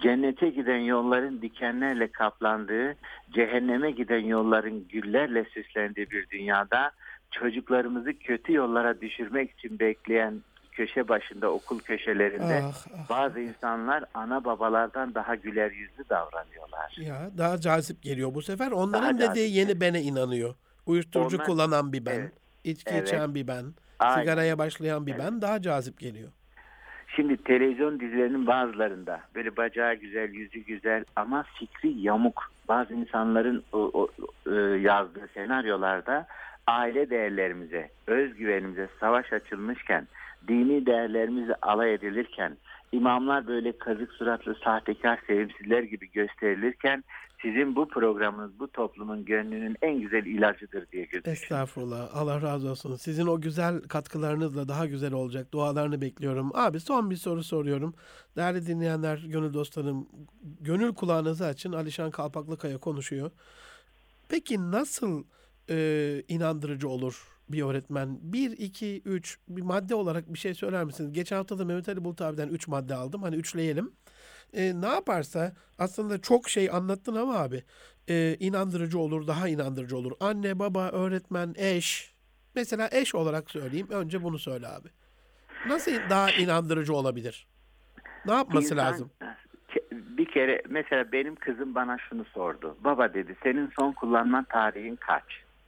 [0.00, 2.96] Cennete giden yolların dikenlerle kaplandığı,
[3.30, 6.90] cehenneme giden yolların güllerle süslendiği bir dünyada
[7.30, 10.34] çocuklarımızı kötü yollara düşürmek için bekleyen
[10.74, 13.10] köşe başında okul köşelerinde Ah, ah.
[13.10, 16.96] bazı insanlar ana babalardan daha güler yüzlü davranıyorlar.
[17.00, 18.70] Ya daha cazip geliyor bu sefer.
[18.70, 19.56] Onların Daha dediği cazip.
[19.56, 20.54] yeni bene inanıyor.
[20.86, 22.32] Uyuşturucu Onlar- kullanan bir ben, Evet.
[22.64, 23.08] içki Evet.
[23.08, 23.64] içen bir ben,
[23.98, 24.20] Aynen.
[24.20, 26.28] sigaraya başlayan bir ben daha cazip geliyor.
[27.16, 32.42] Şimdi televizyon dizilerinin bazılarında böyle bacağı güzel, yüzü güzel ama fikri yamuk.
[32.68, 34.08] Bazı insanların o, o,
[34.50, 36.26] e, yazdığı senaryolarda
[36.66, 40.08] aile değerlerimize, özgüvenimize savaş açılmışken,
[40.48, 42.56] dini değerlerimizle alay edilirken,
[42.92, 47.04] imamlar böyle kazık suratlı sahtekar sevimsizler gibi gösterilirken
[47.42, 51.36] sizin bu programınız bu toplumun gönlünün en güzel ilacıdır diye gözüküyor.
[51.36, 52.16] Estağfurullah.
[52.16, 52.96] Allah razı olsun.
[52.96, 55.52] Sizin o güzel katkılarınızla daha güzel olacak.
[55.52, 56.50] Dualarını bekliyorum.
[56.54, 57.94] Abi son bir soru soruyorum.
[58.36, 60.08] Değerli dinleyenler, gönül dostlarım,
[60.60, 61.72] gönül kulağınızı açın.
[61.72, 63.30] Alişan Kalpaklıkaya konuşuyor.
[64.28, 65.24] Peki nasıl
[65.70, 65.76] e,
[66.28, 68.18] inandırıcı olur bir öğretmen?
[68.22, 71.12] Bir, iki, üç bir madde olarak bir şey söyler misiniz?
[71.12, 73.22] Geçen hafta da Mehmet Ali Bulut abiden üç madde aldım.
[73.22, 73.92] Hani üçleyelim.
[74.52, 77.62] E, ne yaparsa aslında çok şey anlattın ama abi
[78.08, 80.12] e, inandırıcı olur, daha inandırıcı olur.
[80.20, 82.14] Anne, baba, öğretmen, eş.
[82.54, 83.86] Mesela eş olarak söyleyeyim.
[83.90, 84.88] Önce bunu söyle abi.
[85.68, 87.46] Nasıl daha inandırıcı olabilir?
[88.26, 89.10] Ne yapması İnsan- lazım?
[89.92, 92.76] Bir kere mesela benim kızım bana şunu sordu.
[92.84, 95.24] Baba dedi senin son kullanma tarihin kaç?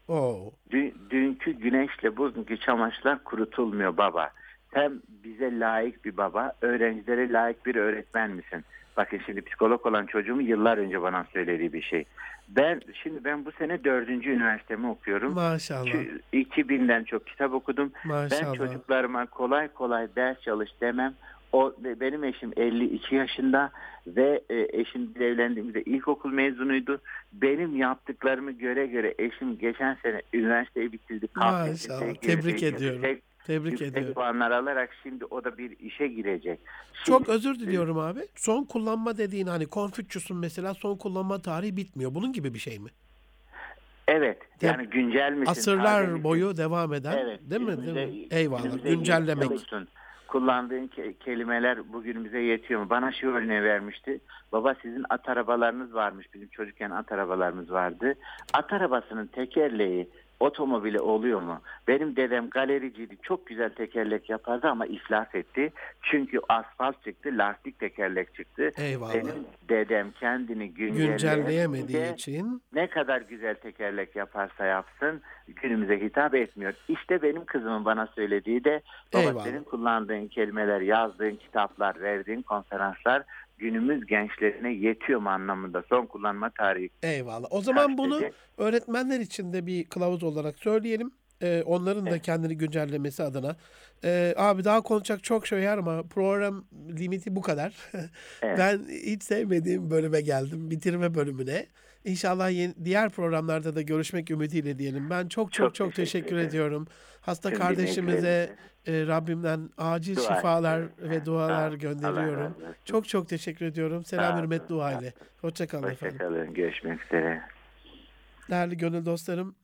[0.08, 0.52] Oo.
[0.70, 4.30] Dün- dünkü güneşle bugünkü çamaşırlar kurutulmuyor baba.
[4.74, 8.64] Sen bize layık bir baba, öğrencilere layık bir öğretmen misin?
[8.96, 12.04] Bakın şimdi psikolog olan çocuğumun yıllar önce bana söylediği bir şey.
[12.48, 15.34] Ben şimdi ben bu sene dördüncü üniversitemi okuyorum.
[15.34, 15.86] Maşallah.
[15.86, 15.98] Şu
[16.32, 17.92] 2000'den çok kitap okudum.
[18.04, 18.54] Ben Maşallah.
[18.54, 21.14] çocuklarıma kolay kolay ders çalış demem.
[21.52, 23.70] O benim eşim 52 yaşında
[24.06, 27.00] ve e, eşim evlendiğimizde ilkokul mezunuydu.
[27.32, 31.28] Benim yaptıklarımı göre göre eşim geçen sene üniversiteyi bitirdi.
[31.36, 32.14] Maşallah.
[32.14, 33.02] Tebrik ediyorum.
[33.46, 34.14] Tebrik yüksek ediyorum.
[34.14, 36.60] puanlar alarak şimdi o da bir işe girecek.
[36.92, 38.20] Şimdi- Çok özür diliyorum abi.
[38.36, 42.14] Son kullanma dediğin hani Confucius'un mesela son kullanma tarihi bitmiyor.
[42.14, 42.88] Bunun gibi bir şey mi?
[44.08, 44.38] Evet.
[44.58, 45.50] Te- Yani güncel misin?
[45.50, 46.24] Asırlar misin?
[46.24, 47.40] boyu devam eden Evet.
[47.50, 47.86] değil mi?
[47.96, 48.26] Değil mi?
[48.30, 48.84] Eyvallah.
[48.84, 49.50] Güncellemek.
[49.50, 49.88] musun?
[50.28, 52.90] Kullandığın ke- kelimeler bugünümüze yetiyor mu?
[52.90, 54.20] Bana şu örneği vermişti.
[54.52, 56.34] Baba sizin at arabalarınız varmış.
[56.34, 58.14] Bizim çocukken at arabalarımız vardı.
[58.54, 60.08] At arabasının tekerleği
[60.40, 61.60] otomobili oluyor mu?
[61.88, 63.16] Benim dedem galericiydi.
[63.22, 65.72] Çok güzel tekerlek yapardı ama iflas etti.
[66.02, 68.72] Çünkü asfalt çıktı, lastik tekerlek çıktı.
[68.76, 69.14] Eyvallah.
[69.14, 76.74] Benim dedem kendini Güncelleyemediği için ne kadar güzel tekerlek yaparsa yapsın günümüze hitap etmiyor.
[76.88, 78.82] İşte benim kızımın bana söylediği de
[79.14, 79.44] baba Eyvallah.
[79.44, 83.22] senin kullandığın kelimeler, yazdığın kitaplar, verdiğin konferanslar
[83.58, 86.90] günümüz gençlerine yetiyor mu anlamında son kullanma tarihi.
[87.02, 87.46] eyvallah.
[87.50, 88.32] O zaman Kaç bunu dedi?
[88.58, 91.10] öğretmenler için de bir kılavuz olarak söyleyelim.
[91.42, 93.56] Ee, onların da kendini güncellemesi adına.
[94.04, 96.64] Ee, abi daha konuşacak çok şey var ama program
[96.98, 97.74] limiti bu kadar.
[98.42, 98.58] Evet.
[98.58, 100.70] Ben hiç sevmediğim bölüme geldim.
[100.70, 101.66] Bitirme bölümüne.
[102.06, 105.10] İnşallah yeni, diğer programlarda da görüşmek ümidiyle diyelim.
[105.10, 106.86] Ben çok çok çok, Çok teşekkür, teşekkür ediyorum.
[107.20, 111.10] Hasta Tüm kardeşimize e, Rabbimden acil dua şifalar ediyorum.
[111.10, 111.68] ve dualar.
[111.68, 112.56] Allah gönderiyorum.
[112.84, 114.04] Çok çok teşekkür ediyorum.
[114.04, 115.12] Selam Sağ hürmet dua ile.
[115.40, 116.18] Hoşçakalın efendim.
[116.18, 116.54] Hoşçakalın.
[116.54, 117.42] Görüşmek üzere.
[118.50, 119.56] Değerli gönül dostlarım,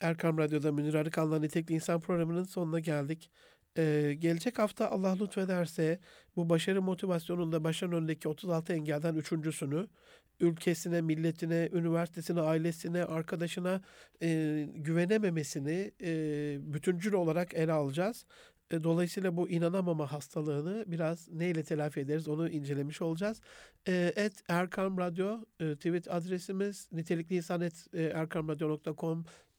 [0.00, 3.30] Erkam Radyo'da Münir Arıkan'la Nitekli İnsan programının sonuna geldik.
[3.78, 6.00] Ee, gelecek hafta Allah lütfederse
[6.36, 9.86] bu başarı motivasyonunda başarı önündeki 36 engelden üçüncüsünü
[10.40, 13.80] ülkesine, milletine, üniversitesine, ailesine, arkadaşına
[14.22, 16.12] e, güvenememesini e,
[16.74, 18.24] bütüncül olarak ele alacağız.
[18.70, 23.40] E, Dolayısıyla bu inanamama hastalığını biraz neyle telafi ederiz onu incelemiş olacağız.
[23.86, 28.12] Et Erkam Radyo e, tweet adresimiz, nitelikli insan et e,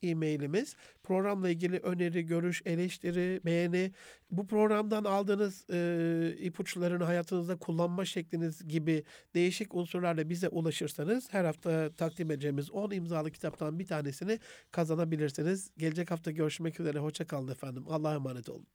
[0.03, 0.75] e-mailimiz.
[1.03, 3.91] Programla ilgili öneri, görüş, eleştiri, beğeni,
[4.31, 9.03] bu programdan aldığınız e, ipuçlarını hayatınızda kullanma şekliniz gibi
[9.35, 14.39] değişik unsurlarla bize ulaşırsanız her hafta takdim edeceğimiz 10 imzalı kitaptan bir tanesini
[14.71, 15.71] kazanabilirsiniz.
[15.77, 16.99] Gelecek hafta görüşmek üzere.
[16.99, 17.83] Hoşça kalın efendim.
[17.87, 18.67] Allah'a emanet olun.